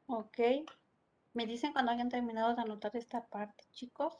Ok. 0.06 0.38
Me 1.34 1.46
dicen 1.46 1.72
cuando 1.72 1.92
hayan 1.92 2.08
terminado 2.08 2.54
de 2.54 2.62
anotar 2.62 2.96
esta 2.96 3.26
parte, 3.26 3.64
chicos. 3.72 4.14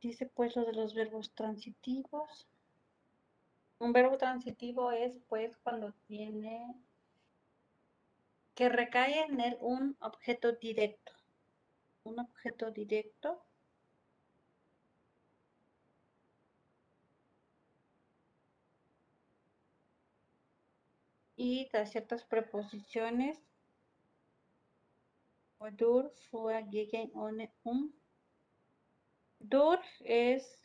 Dice 0.00 0.26
pues 0.26 0.54
lo 0.54 0.64
de 0.64 0.72
los 0.74 0.94
verbos 0.94 1.32
transitivos. 1.34 2.46
Un 3.78 3.92
verbo 3.92 4.18
transitivo 4.18 4.92
es 4.92 5.12
pues 5.28 5.56
cuando 5.58 5.92
tiene 6.06 6.74
que 8.54 8.68
recae 8.68 9.24
en 9.24 9.40
él 9.40 9.56
un 9.60 9.96
objeto 10.00 10.52
directo. 10.52 11.12
Un 12.04 12.18
objeto 12.20 12.70
directo. 12.70 13.42
Y 21.46 21.68
tras 21.70 21.90
ciertas 21.90 22.24
preposiciones. 22.24 23.38
Dur, 25.76 26.10
fue, 26.30 26.64
gegen, 26.70 27.10
ohne, 27.14 27.52
um. 27.64 27.92
Dur 29.40 29.78
es 30.00 30.58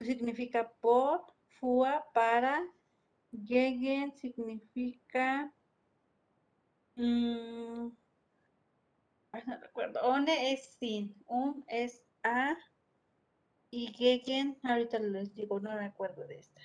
significa 0.00 0.72
por, 0.80 1.26
fua 1.58 2.04
para, 2.14 2.62
gegen 3.32 4.12
significa 4.12 5.52
mm, 6.94 7.88
ay, 9.32 9.42
no 9.44 9.56
recuerdo, 9.58 10.02
one 10.02 10.52
es 10.52 10.76
sin, 10.78 11.16
um 11.26 11.64
es 11.66 12.00
a 12.22 12.56
y 13.72 13.88
gegen, 13.92 14.56
ahorita 14.62 15.00
les 15.00 15.34
digo, 15.34 15.58
no 15.58 15.74
me 15.76 15.86
acuerdo 15.86 16.28
de 16.28 16.38
esta. 16.38 16.60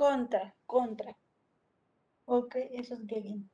Contra, 0.00 0.54
contra. 0.64 1.10
Ok, 2.26 2.54
eso 2.70 2.94
es 2.94 3.04
bien. 3.06 3.50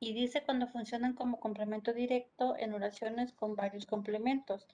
Y 0.00 0.14
dice 0.14 0.42
cuando 0.42 0.66
funcionan 0.66 1.14
como 1.14 1.38
complemento 1.38 1.92
directo 1.92 2.56
en 2.56 2.72
oraciones 2.72 3.32
con 3.32 3.54
varios 3.54 3.84
complementos. 3.84 4.66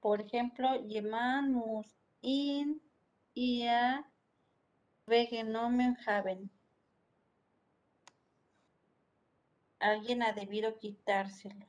Por 0.00 0.20
ejemplo, 0.20 0.68
jemand 0.88 1.84
in 2.20 2.80
ihr 3.34 4.04
weggenommen 5.06 5.96
haben. 6.06 6.50
Alguien 9.80 10.22
ha 10.22 10.32
debido 10.32 10.78
quitárselo. 10.78 11.66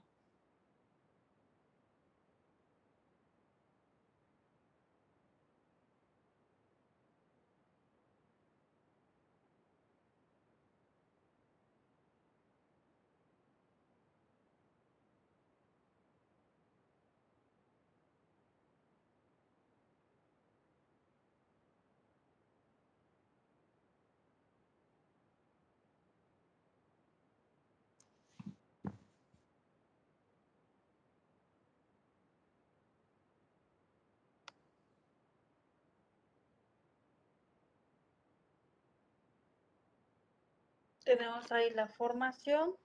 Tenemos 41.10 41.52
ahí 41.52 41.72
la 41.72 41.88
formación. 41.88 42.76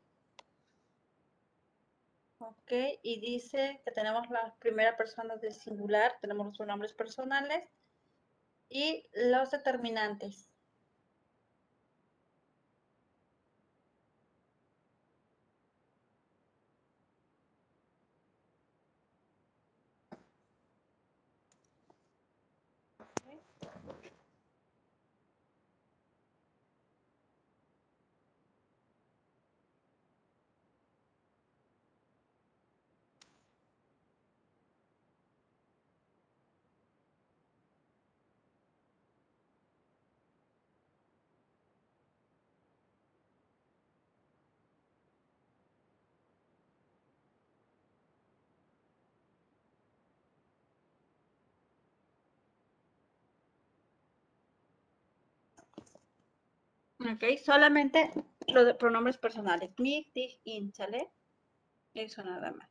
Ok, 2.38 2.72
y 3.02 3.20
dice 3.20 3.82
que 3.84 3.90
tenemos 3.90 4.30
las 4.30 4.56
primeras 4.56 4.96
personas 4.96 5.42
del 5.42 5.52
singular, 5.52 6.16
tenemos 6.22 6.46
los 6.46 6.56
pronombres 6.56 6.94
personales 6.94 7.68
y 8.70 9.06
los 9.12 9.50
determinantes. 9.50 10.48
Ok, 57.04 57.22
solamente 57.44 58.10
los 58.48 58.74
pronombres 58.76 59.18
personales. 59.18 59.70
Mi, 59.78 60.10
dich, 60.14 60.40
in, 60.44 60.72
¿sale? 60.72 61.10
Eso 61.92 62.22
nada 62.22 62.50
más. 62.52 62.70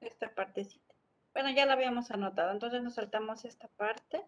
Esta 0.00 0.34
partecita. 0.34 0.94
Bueno, 1.34 1.50
ya 1.50 1.66
la 1.66 1.74
habíamos 1.74 2.10
anotado. 2.10 2.52
Entonces 2.52 2.82
nos 2.82 2.94
saltamos 2.94 3.44
esta 3.44 3.68
parte, 3.68 4.24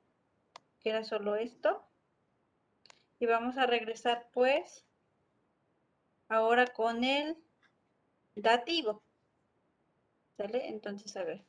que 0.81 0.91
era 0.91 1.03
solo 1.03 1.35
esto. 1.37 1.83
Y 3.19 3.25
vamos 3.25 3.57
a 3.57 3.65
regresar 3.67 4.29
pues 4.33 4.85
ahora 6.29 6.67
con 6.67 7.03
el 7.03 7.39
dativo. 8.35 9.03
¿Sale? 10.37 10.69
Entonces, 10.69 11.17
a 11.17 11.25
ver. 11.25 11.43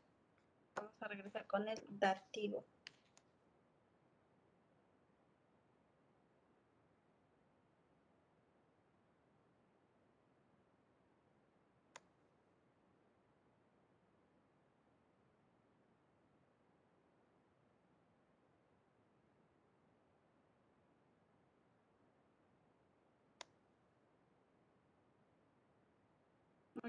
Vamos 0.76 0.94
a 1.02 1.08
regresar 1.10 1.46
con 1.48 1.68
el 1.68 1.84
dativo. 1.90 2.66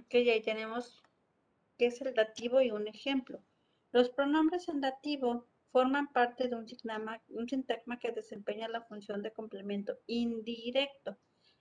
Ok, 0.09 0.15
ahí 0.15 0.41
tenemos 0.41 1.03
qué 1.77 1.89
es 1.89 2.01
el 2.01 2.15
dativo 2.15 2.63
y 2.63 2.71
un 2.71 2.89
ejemplo. 2.89 3.43
Los 3.93 4.09
pronombres 4.09 4.67
en 4.71 4.81
dativo 4.81 5.47
forman 5.71 6.15
parte 6.15 6.49
de 6.49 6.57
un 6.57 6.67
sintagma, 6.67 7.23
un 7.29 7.47
sintagma 7.47 7.99
que 7.99 8.13
desempeña 8.13 8.69
la 8.69 8.81
función 8.81 9.21
de 9.21 9.35
complemento 9.35 9.99
indirecto, 10.07 11.19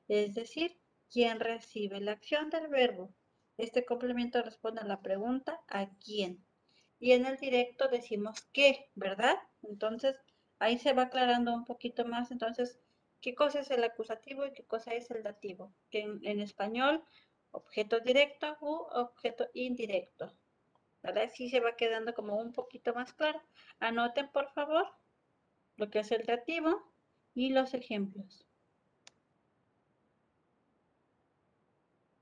es 0.07 0.33
decir, 0.33 0.79
quien 1.11 1.41
recibe 1.41 1.99
la 1.99 2.13
acción 2.13 2.49
del 2.49 2.69
verbo. 2.69 3.13
Este 3.57 3.83
complemento 3.83 4.41
responde 4.41 4.79
a 4.79 4.85
la 4.85 5.01
pregunta 5.01 5.59
¿a 5.67 5.89
quién? 5.97 6.45
Y 6.99 7.11
en 7.11 7.25
el 7.25 7.35
directo 7.35 7.89
decimos 7.89 8.47
qué, 8.53 8.91
¿verdad? 8.95 9.35
Entonces, 9.61 10.15
ahí 10.57 10.79
se 10.79 10.93
va 10.93 11.01
aclarando 11.03 11.53
un 11.53 11.65
poquito 11.65 12.05
más. 12.05 12.31
Entonces, 12.31 12.79
¿qué 13.19 13.35
cosa 13.35 13.59
es 13.59 13.71
el 13.71 13.83
acusativo 13.83 14.45
y 14.45 14.53
qué 14.53 14.63
cosa 14.63 14.93
es 14.93 15.11
el 15.11 15.21
dativo? 15.21 15.75
Que 15.91 15.99
en, 16.03 16.21
en 16.23 16.39
español 16.39 17.03
objeto 17.51 17.99
directo 17.99 18.57
u 18.61 18.87
objeto 18.91 19.47
indirecto. 19.53 20.31
¿Vale? 21.03 21.21
Así 21.23 21.49
se 21.49 21.59
va 21.59 21.75
quedando 21.75 22.13
como 22.13 22.37
un 22.37 22.51
poquito 22.53 22.93
más 22.93 23.13
claro. 23.13 23.41
Anoten, 23.79 24.29
por 24.31 24.49
favor, 24.53 24.85
lo 25.77 25.89
que 25.89 25.99
es 25.99 26.11
el 26.11 26.25
dativo 26.25 26.81
y 27.33 27.49
los 27.51 27.73
ejemplos. 27.73 28.43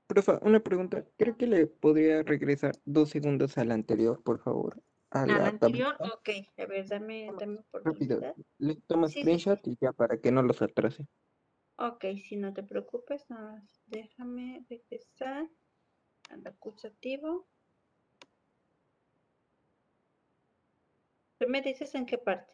Profa, 0.06 0.38
una 0.42 0.60
pregunta. 0.60 1.04
Creo 1.16 1.36
que 1.36 1.46
le 1.46 1.66
podría 1.66 2.22
regresar 2.22 2.72
dos 2.84 3.10
segundos 3.10 3.58
al 3.58 3.72
anterior, 3.72 4.22
por 4.22 4.38
favor. 4.40 4.80
A 5.10 5.22
Al 5.22 5.28
la 5.28 5.46
anterior, 5.48 5.96
ok. 6.00 6.28
A 6.58 6.66
ver, 6.66 6.86
dame, 6.88 7.26
dame 7.38 7.58
Rápido. 7.72 8.18
oportunidad. 8.18 8.34
Le 8.58 8.76
tomo 8.86 9.08
Sí, 9.08 9.14
sí, 9.14 9.20
screenshot 9.20 9.66
y 9.66 9.76
ya 9.80 9.92
para 9.92 10.18
que 10.20 10.30
no 10.30 10.42
los 10.42 10.62
atrase. 10.62 11.06
Ok, 11.78 12.04
si 12.26 12.36
no 12.36 12.54
te 12.54 12.62
preocupes, 12.62 13.28
nada 13.28 13.52
más 13.52 13.82
déjame 13.86 14.64
regresar 14.70 15.46
al 16.30 16.46
acusativo. 16.46 17.46
¿Tú 21.38 21.46
me 21.48 21.60
dices 21.60 21.94
en 21.94 22.06
qué 22.06 22.16
parte? 22.16 22.50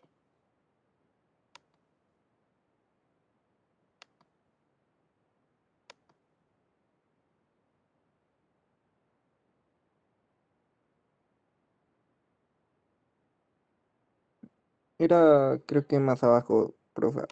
Era, 14.99 15.61
creo 15.67 15.87
que 15.87 15.99
más 16.01 16.25
abajo, 16.25 16.75
profa. 16.93 17.23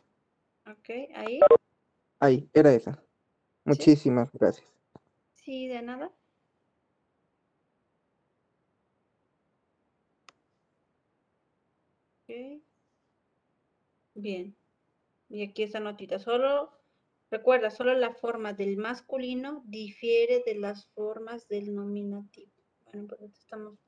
Ok, 0.66 0.88
ahí. 1.16 1.40
Ahí, 2.20 2.48
era 2.52 2.72
esa. 2.72 3.02
Muchísimas 3.64 4.30
gracias. 4.32 4.66
Sí, 5.34 5.66
de 5.66 5.82
nada. 5.82 6.12
Bien. 14.14 14.54
Y 15.28 15.42
aquí 15.42 15.64
esta 15.64 15.80
notita. 15.80 16.18
Solo 16.20 16.80
Recuerda, 17.30 17.70
solo 17.70 17.94
la 17.94 18.12
forma 18.12 18.52
del 18.54 18.76
masculino 18.76 19.62
difiere 19.64 20.42
de 20.44 20.56
las 20.56 20.86
formas 20.86 21.46
del 21.46 21.72
nominativo. 21.72 22.50
Bueno, 22.86 23.06
pues 23.06 23.20
ahorita 23.20 23.38
estamos 23.38 23.78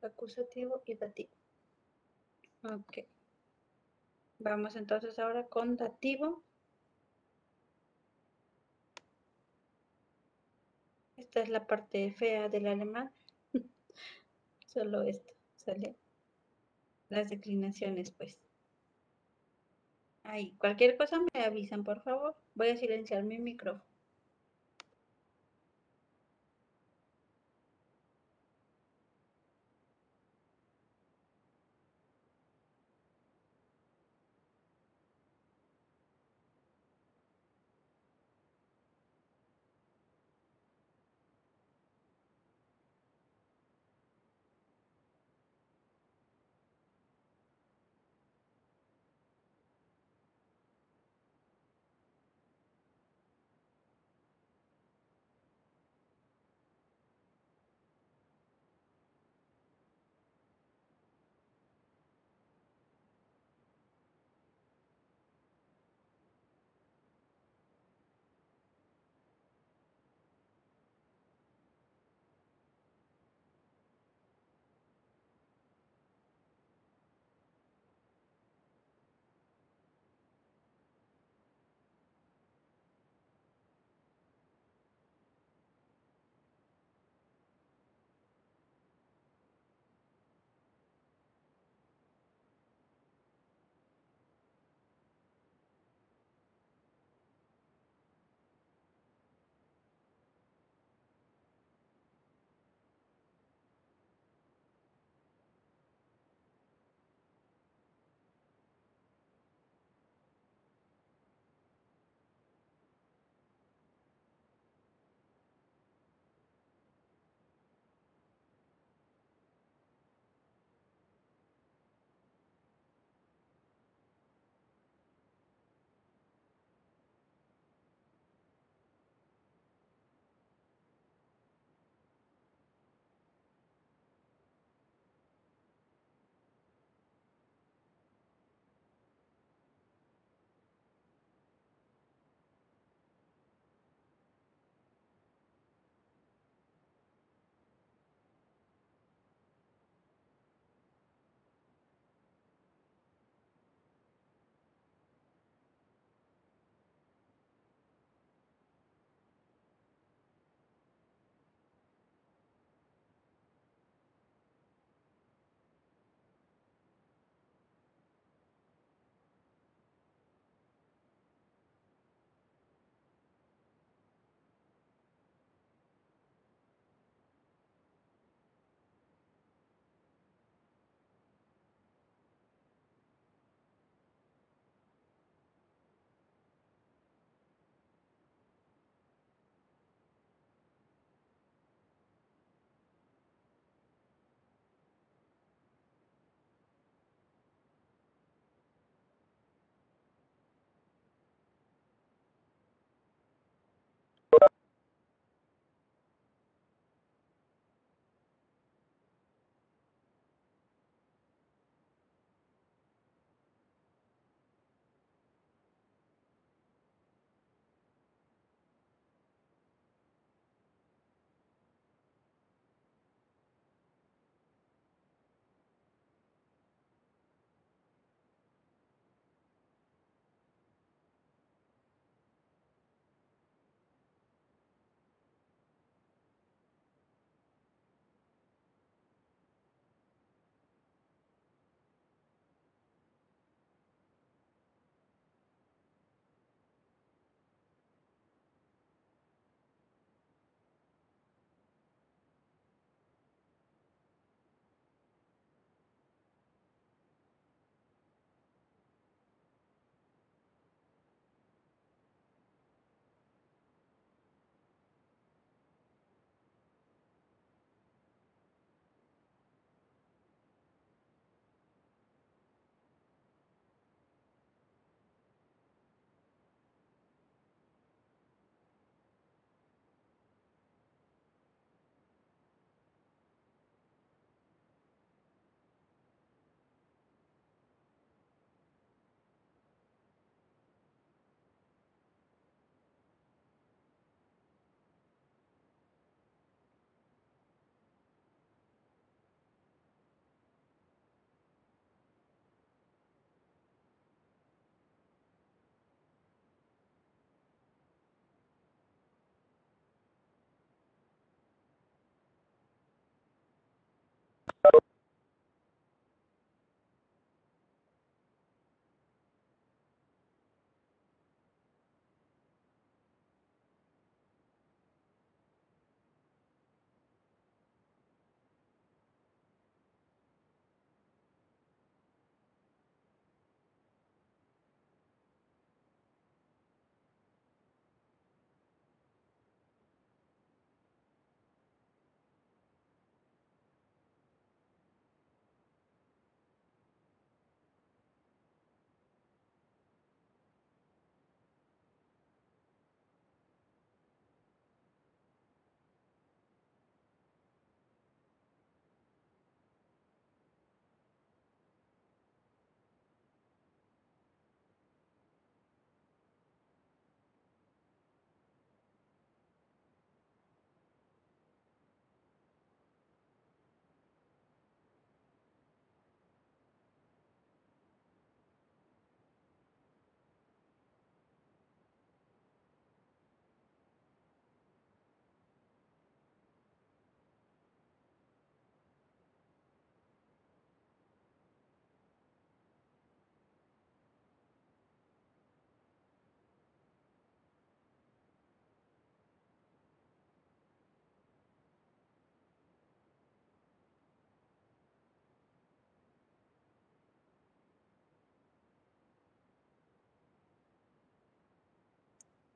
acusativo 0.00 0.80
y 0.86 0.94
dativo. 0.94 1.30
Ok. 2.62 2.98
Vamos 4.38 4.76
entonces 4.76 5.18
ahora 5.18 5.48
con 5.48 5.76
dativo. 5.76 6.44
Esta 11.34 11.42
es 11.42 11.48
la 11.48 11.66
parte 11.66 12.12
fea 12.12 12.48
del 12.48 12.68
alemán. 12.68 13.12
Solo 14.66 15.02
esto 15.02 15.32
sale. 15.56 15.96
Las 17.08 17.28
declinaciones, 17.28 18.12
pues. 18.12 18.38
Ahí, 20.22 20.54
cualquier 20.58 20.96
cosa 20.96 21.18
me 21.18 21.42
avisan, 21.42 21.82
por 21.82 22.00
favor. 22.04 22.36
Voy 22.54 22.68
a 22.68 22.76
silenciar 22.76 23.24
mi 23.24 23.40
micrófono. 23.40 23.93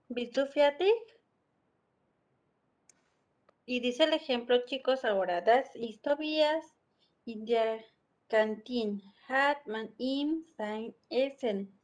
Fertig? 0.09 0.95
Y 3.67 3.81
dice 3.81 4.05
el 4.05 4.15
ejemplo, 4.15 4.65
chicos, 4.65 5.05
ahora, 5.05 5.43
das 5.43 5.75
ist 5.75 6.07
in 7.27 7.45
der 7.45 7.85
Kantine 8.29 9.03
hat 9.29 9.67
man 9.67 9.93
ihm 9.99 10.47
sein 10.57 10.95
Essen 11.11 11.79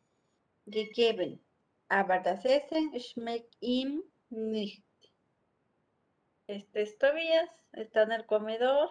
gegeben, 0.67 1.45
aber 1.89 2.21
das 2.21 2.45
Essen 2.47 2.99
schmeckt 2.99 3.55
ihm 3.61 4.03
nicht. 4.31 4.83
Este 6.47 6.83
es 6.83 6.99
está 7.73 8.03
en 8.03 8.13
el 8.13 8.27
comedor, 8.27 8.91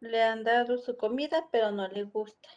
le 0.00 0.22
han 0.22 0.44
dado 0.44 0.78
su 0.78 0.96
comida, 0.96 1.48
pero 1.50 1.72
no 1.72 1.88
le 1.88 2.04
gusta. 2.04 2.48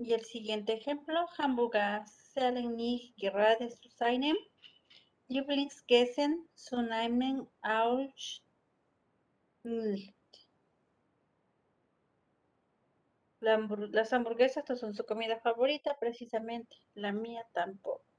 Y 0.00 0.14
el 0.14 0.24
siguiente 0.24 0.72
ejemplo, 0.72 1.28
Hamburger 1.36 2.06
zählen 2.32 2.74
nicht 2.74 3.14
gerade 3.18 3.68
zu 3.68 3.90
seinem 3.90 4.34
Lieblingsessen 5.28 6.48
zu 6.54 6.80
nehmen 6.80 7.46
aus 7.60 8.42
nicht. 9.62 10.14
Las 13.40 14.12
hamburguesas 14.14 14.66
no 14.70 14.76
son 14.76 14.94
su 14.94 15.04
comida 15.04 15.38
favorita, 15.38 15.94
precisamente. 16.00 16.76
La 16.94 17.12
mía 17.12 17.46
tampoco. 17.52 18.09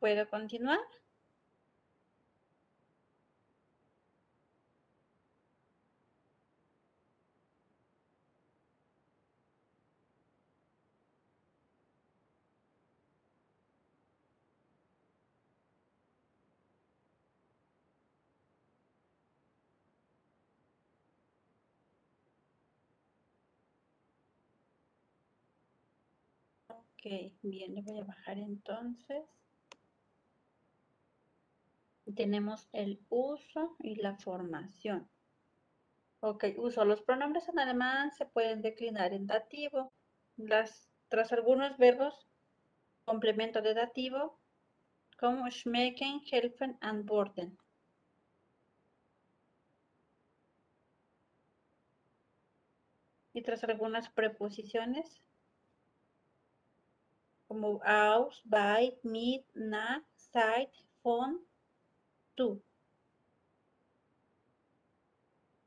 ¿Puedo 0.00 0.28
continuar? 0.28 0.80
Ok, 26.68 27.32
bien, 27.42 27.74
le 27.74 27.82
voy 27.82 27.98
a 28.00 28.04
bajar 28.04 28.38
entonces. 28.38 29.24
Tenemos 32.14 32.68
el 32.72 33.00
uso 33.08 33.76
y 33.78 33.96
la 33.96 34.16
formación. 34.16 35.08
Ok, 36.20 36.44
uso. 36.58 36.84
Los 36.84 37.02
pronombres 37.02 37.48
en 37.48 37.58
alemán 37.58 38.10
se 38.12 38.26
pueden 38.26 38.62
declinar 38.62 39.12
en 39.12 39.26
dativo. 39.26 39.92
Tras 41.08 41.32
algunos 41.32 41.76
verbos, 41.78 42.26
complemento 43.04 43.62
de 43.62 43.74
dativo, 43.74 44.38
como 45.18 45.50
schmecken, 45.50 46.20
helfen, 46.30 46.78
antworten. 46.80 47.58
Y 53.32 53.42
tras 53.42 53.62
algunas 53.64 54.08
preposiciones, 54.10 55.22
como 57.46 57.80
aus, 57.84 58.42
bei, 58.44 58.98
mit, 59.02 59.44
nach, 59.54 60.02
seit, 60.16 60.70
von, 61.02 61.40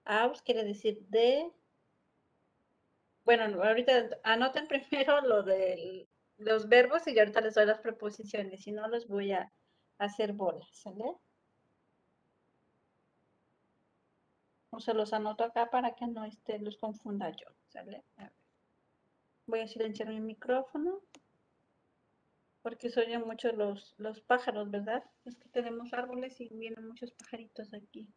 Aus 0.05 0.41
quiere 0.41 0.63
decir 0.63 0.99
de. 1.09 1.51
Bueno, 3.25 3.47
no, 3.47 3.63
ahorita 3.63 4.09
anoten 4.23 4.67
primero 4.73 5.21
lo 5.21 5.43
de 5.43 6.07
los 6.37 6.67
verbos 6.67 7.07
y 7.07 7.13
yo 7.13 7.21
ahorita 7.21 7.41
les 7.41 7.55
doy 7.55 7.65
las 7.65 7.79
preposiciones, 7.79 8.63
si 8.63 8.71
no 8.71 8.87
los 8.87 9.07
voy 9.07 9.31
a 9.31 9.51
hacer 9.97 10.33
bolas, 10.33 10.67
¿sale? 10.73 11.15
Se 14.79 14.93
los 14.93 15.13
anoto 15.13 15.43
acá 15.43 15.69
para 15.69 15.93
que 15.95 16.07
no 16.07 16.25
este, 16.25 16.59
los 16.59 16.77
confunda 16.77 17.29
yo. 17.29 17.47
Voy 19.45 19.59
a 19.59 19.67
silenciar 19.67 20.09
mi 20.09 20.19
micrófono 20.19 21.01
porque 22.63 22.89
se 22.89 23.01
oyen 23.01 23.27
mucho 23.27 23.51
los, 23.51 23.93
los 23.97 24.21
pájaros, 24.21 24.71
¿verdad? 24.71 25.03
Es 25.25 25.35
que 25.35 25.49
tenemos 25.49 25.93
árboles 25.93 26.39
y 26.41 26.47
vienen 26.49 26.87
muchos 26.87 27.11
pajaritos 27.11 27.73
aquí. 27.73 28.07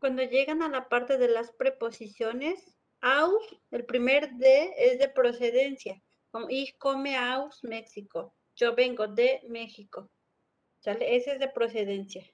Cuando 0.00 0.22
llegan 0.22 0.62
a 0.62 0.68
la 0.68 0.88
parte 0.88 1.18
de 1.18 1.28
las 1.28 1.52
preposiciones, 1.52 2.74
aus, 3.02 3.42
el 3.70 3.84
primer 3.84 4.32
de 4.32 4.72
es 4.78 4.98
de 4.98 5.08
procedencia. 5.08 6.02
Ich 6.48 6.78
come 6.78 7.16
aus 7.16 7.62
México. 7.62 8.34
Yo 8.56 8.74
vengo 8.74 9.06
de 9.08 9.42
México. 9.48 10.10
¿Sale? 10.78 11.16
Ese 11.16 11.32
es 11.32 11.38
de 11.38 11.48
procedencia. 11.48 12.24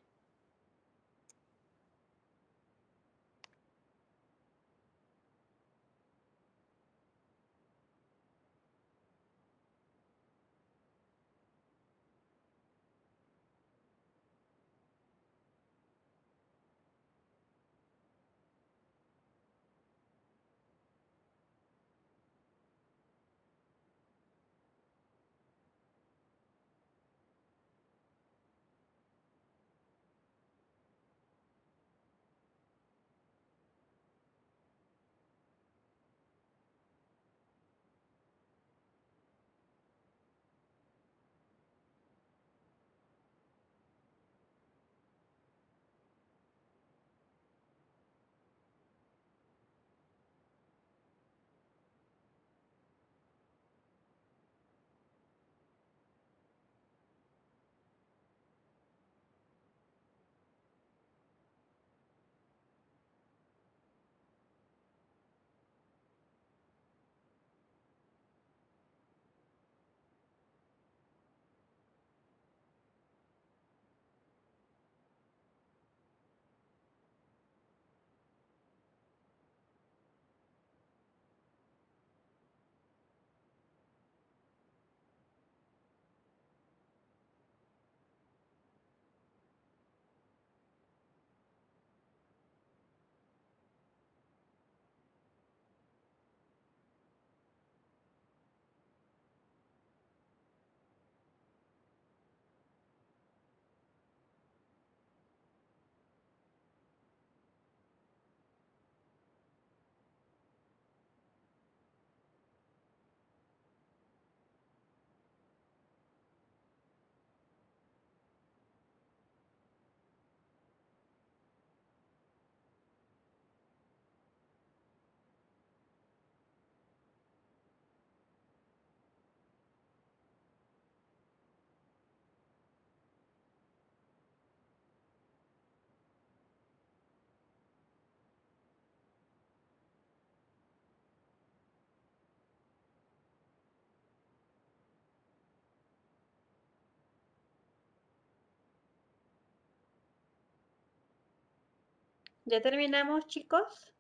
¿Ya 152.47 152.63
terminamos, 152.63 153.27
chicos? 153.27 153.93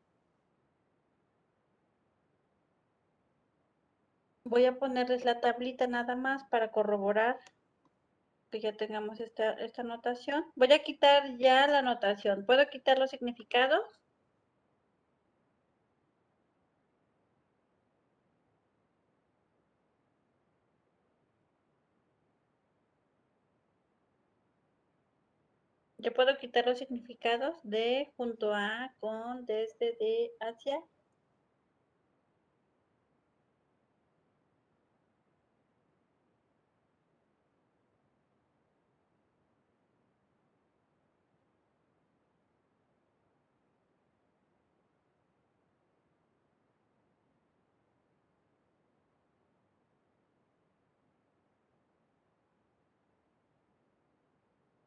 Voy 4.45 4.65
a 4.67 4.79
ponerles 4.79 5.25
la 5.25 5.41
tablita 5.41 5.89
nada 5.89 6.15
más 6.15 6.45
para 6.45 6.71
corroborar 6.71 7.41
que 8.53 8.61
ya 8.61 8.73
tengamos 8.77 9.19
esta, 9.19 9.55
esta 9.55 9.83
anotación. 9.83 10.45
Voy 10.55 10.73
a 10.73 10.85
quitar 10.85 11.37
ya 11.39 11.67
la 11.67 11.81
anotación. 11.81 12.47
¿Puedo 12.47 12.69
quitar 12.69 12.99
los 12.99 13.11
significados? 13.11 13.85
Yo 26.07 26.13
puedo 26.15 26.39
quitar 26.39 26.65
los 26.65 26.79
significados 26.79 27.57
de 27.65 28.13
junto 28.17 28.55
a, 28.55 28.95
con, 29.01 29.45
desde, 29.45 29.97
de, 29.99 30.31
hacia. 30.39 30.81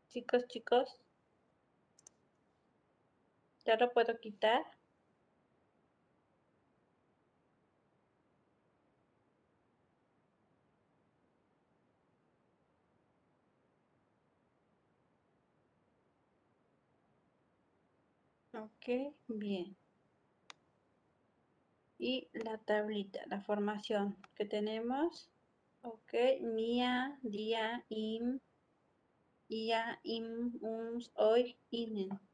Chicos, 0.09 0.47
chicos. 0.47 1.08
Ya 3.69 3.75
lo 3.77 3.91
puedo 3.93 4.19
quitar. 4.19 4.65
Ok, 18.53 19.13
bien. 19.27 19.77
Y 21.99 22.27
la 22.33 22.57
tablita, 22.57 23.19
la 23.27 23.41
formación 23.41 24.17
que 24.33 24.45
tenemos. 24.45 25.29
Ok, 25.83 26.13
mía, 26.41 27.19
día, 27.21 27.85
im, 27.89 28.39
ia, 29.47 29.99
im, 30.01 30.57
uns, 30.59 31.11
hoy, 31.13 31.55
inen. 31.69 32.28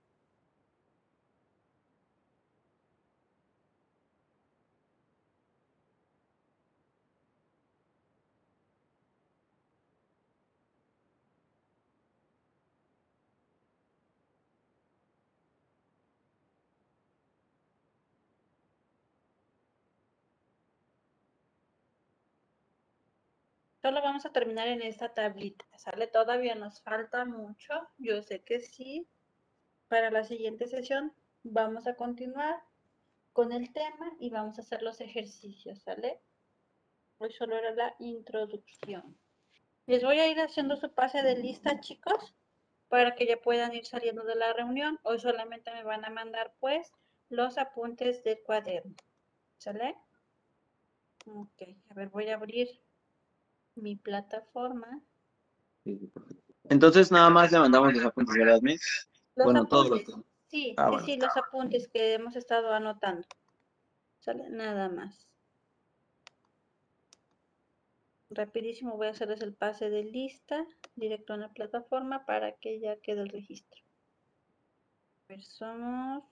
Solo 23.85 24.01
vamos 24.01 24.25
a 24.25 24.31
terminar 24.31 24.67
en 24.67 24.81
esta 24.81 25.13
tablita, 25.13 25.63
¿sale? 25.77 26.07
Todavía 26.07 26.55
nos 26.55 26.81
falta 26.81 27.23
mucho, 27.23 27.87
yo 27.99 28.23
sé 28.23 28.41
que 28.41 28.59
sí. 28.59 29.07
Para 29.89 30.09
la 30.09 30.23
siguiente 30.23 30.65
sesión 30.65 31.13
vamos 31.43 31.85
a 31.85 31.95
continuar 31.95 32.63
con 33.31 33.51
el 33.51 33.71
tema 33.73 34.11
y 34.19 34.31
vamos 34.31 34.57
a 34.57 34.63
hacer 34.63 34.81
los 34.81 35.01
ejercicios, 35.01 35.83
¿sale? 35.83 36.19
Hoy 37.19 37.31
solo 37.31 37.55
era 37.57 37.75
la 37.75 37.95
introducción. 37.99 39.15
Les 39.85 40.03
voy 40.03 40.19
a 40.19 40.29
ir 40.29 40.39
haciendo 40.39 40.77
su 40.77 40.91
pase 40.91 41.21
de 41.21 41.37
lista, 41.37 41.79
chicos. 41.79 42.33
para 42.87 43.13
que 43.13 43.27
ya 43.27 43.37
puedan 43.37 43.71
ir 43.75 43.85
saliendo 43.85 44.23
de 44.23 44.33
la 44.33 44.51
reunión. 44.53 44.99
Hoy 45.03 45.19
solamente 45.19 45.71
me 45.71 45.83
van 45.83 46.03
a 46.05 46.09
mandar 46.09 46.55
pues 46.59 46.91
los 47.29 47.59
apuntes 47.59 48.23
del 48.23 48.41
cuaderno. 48.41 48.95
¿Sale? 49.59 49.95
Ok, 51.27 51.61
a 51.91 51.93
ver, 51.93 52.09
voy 52.09 52.29
a 52.29 52.35
abrir 52.35 52.83
mi 53.75 53.95
plataforma. 53.95 55.01
Entonces 56.69 57.11
nada 57.11 57.29
más 57.29 57.51
le 57.51 57.59
mandamos 57.59 57.93
los 57.93 58.05
apuntes, 58.05 58.35
¿verdad, 58.35 58.59
Miss? 58.61 59.07
Los 59.35 59.45
Bueno, 59.45 59.65
todos 59.67 59.89
los. 59.89 60.01
Sí, 60.47 60.73
Ah, 60.77 60.85
sí, 60.85 60.91
bueno. 60.91 61.05
sí, 61.05 61.17
los 61.17 61.37
apuntes 61.37 61.87
que 61.87 62.13
hemos 62.13 62.35
estado 62.35 62.73
anotando. 62.73 63.27
¿Sale? 64.19 64.49
Nada 64.49 64.89
más. 64.89 65.27
Rapidísimo 68.29 68.97
voy 68.97 69.07
a 69.07 69.11
hacerles 69.11 69.41
el 69.41 69.53
pase 69.53 69.89
de 69.89 70.03
lista 70.03 70.65
directo 70.95 71.33
en 71.35 71.41
la 71.41 71.53
plataforma 71.53 72.25
para 72.25 72.53
que 72.53 72.79
ya 72.79 72.97
quede 72.97 73.21
el 73.21 73.29
registro. 73.29 73.81
A 75.29 75.33
ver, 75.33 75.43
somos 75.43 76.23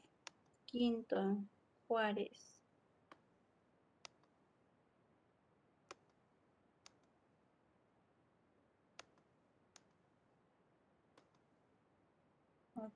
Quinto, 0.66 1.38
Juárez. 1.88 2.53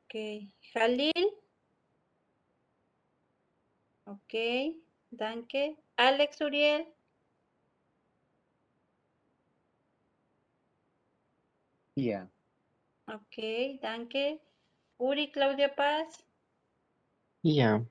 Ok, 0.08 0.16
Jalil. 0.74 1.28
Ok, 4.06 4.34
Danke. 5.12 5.76
Alex 5.98 6.40
Uriel. 6.40 6.88
Yeah. 11.98 12.28
Ok, 13.08 13.80
Danke. 13.82 14.40
Uri 14.98 15.30
Claudia 15.30 15.76
Paz. 15.76 16.24
Yeah. 17.44 17.82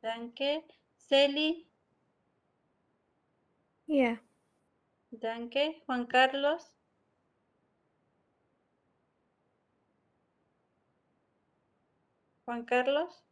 Danke. 0.00 0.64
Celi. 0.96 1.66
Yeah. 3.86 4.16
Danke. 5.12 5.82
Juan 5.86 6.06
Carlos. 6.06 6.75
Juan 12.46 12.64
Carlos. 12.64 13.22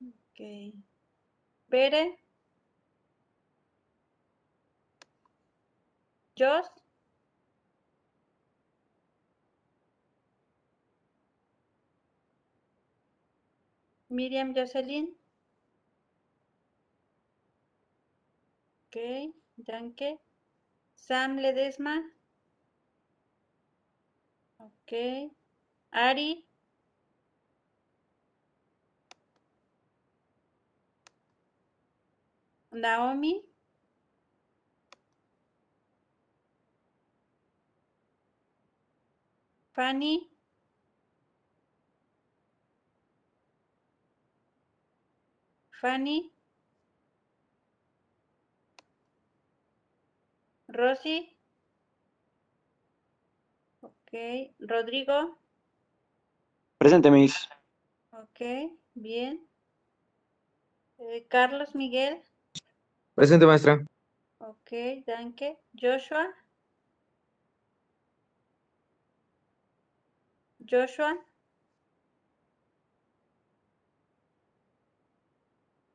Ok. 0.00 0.74
Pere. 1.68 2.18
Jos. 6.36 6.70
Miriam 14.08 14.54
Jocelyn. 14.54 15.14
Ok, 18.88 18.96
danke. 19.56 20.18
Sam 20.94 21.36
Ledesma. 21.38 22.15
Ok. 24.86 25.30
Ari. 25.90 26.46
Naomi. 32.72 33.42
Fanny. 39.74 40.30
Fanny. 45.80 46.30
Rosy. 50.68 51.35
Ok. 54.06 54.54
Rodrigo. 54.60 55.36
Presente, 56.78 57.10
Miss. 57.10 57.48
Ok, 58.12 58.40
bien. 58.94 59.44
Eh, 60.98 61.26
Carlos 61.28 61.74
Miguel. 61.74 62.22
Presente, 63.14 63.46
maestra. 63.46 63.84
Ok, 64.38 64.70
danke. 65.06 65.58
Joshua. 65.72 66.32
Joshua. 70.60 71.18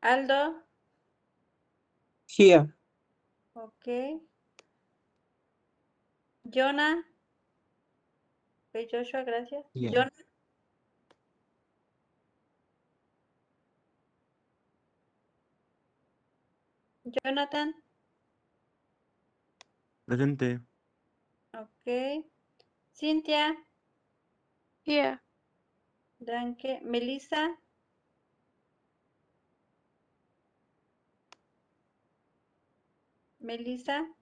Aldo. 0.01 0.63
Here. 2.27 2.73
Ok. 3.53 3.87
Jonah. 6.43 7.10
Ok, 8.73 8.87
Joshua, 8.89 9.23
gracias. 9.23 9.65
Jonathan. 17.03 17.73
Presente. 20.05 20.61
Ok. 21.53 22.25
Cintia. 22.93 23.55
Yeah. 24.85 25.21
Danke. 26.19 26.79
Melissa. 26.81 27.57
Melissa. 33.39 34.20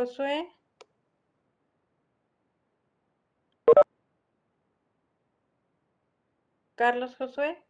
Josué. 0.00 0.48
Carlos 6.74 7.14
Josué. 7.16 7.62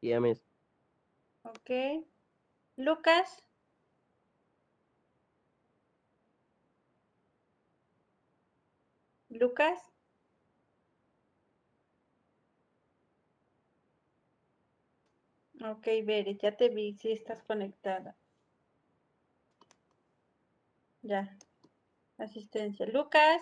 Yeah. 0.00 0.18
Ok. 1.44 1.70
Lucas. 2.76 3.44
Lucas. 9.30 9.78
Ok, 15.60 15.86
Bere, 16.04 16.36
ya 16.36 16.56
te 16.56 16.68
vi, 16.68 16.94
si 16.94 17.12
estás 17.12 17.44
conectada. 17.44 18.17
Ya. 21.08 21.38
Asistencia. 22.18 22.84
Lucas. 22.86 23.40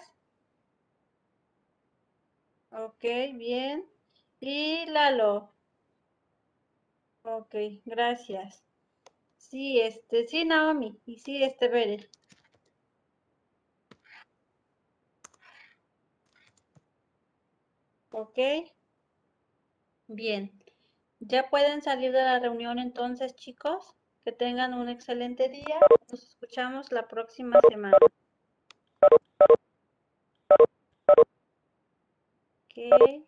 Ok, 2.70 3.02
bien. 3.34 3.84
Y 4.38 4.86
Lalo. 4.86 5.52
Ok, 7.22 7.54
gracias. 7.84 8.62
Sí, 9.36 9.80
este, 9.80 10.28
sí, 10.28 10.44
Naomi. 10.44 11.00
Y 11.06 11.18
sí, 11.18 11.42
este, 11.42 11.66
Bere. 11.68 12.08
Ok. 18.12 18.38
Bien. 20.06 20.52
Ya 21.18 21.50
pueden 21.50 21.82
salir 21.82 22.12
de 22.12 22.22
la 22.22 22.38
reunión 22.38 22.78
entonces, 22.78 23.34
chicos. 23.34 23.96
Que 24.26 24.32
tengan 24.32 24.74
un 24.74 24.88
excelente 24.88 25.48
día. 25.48 25.78
Nos 26.10 26.20
escuchamos 26.20 26.90
la 26.90 27.06
próxima 27.06 27.60
semana. 27.70 27.96
Ok. 32.64 33.22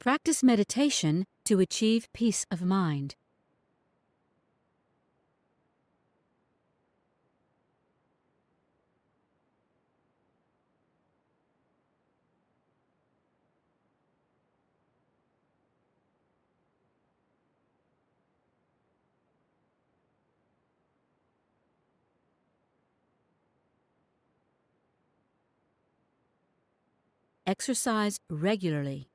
Practice 0.00 0.42
meditation 0.42 1.26
to 1.44 1.60
achieve 1.60 2.08
peace 2.14 2.46
of 2.50 2.62
mind. 2.62 3.16
Exercise 27.46 28.18
regularly. 28.30 29.10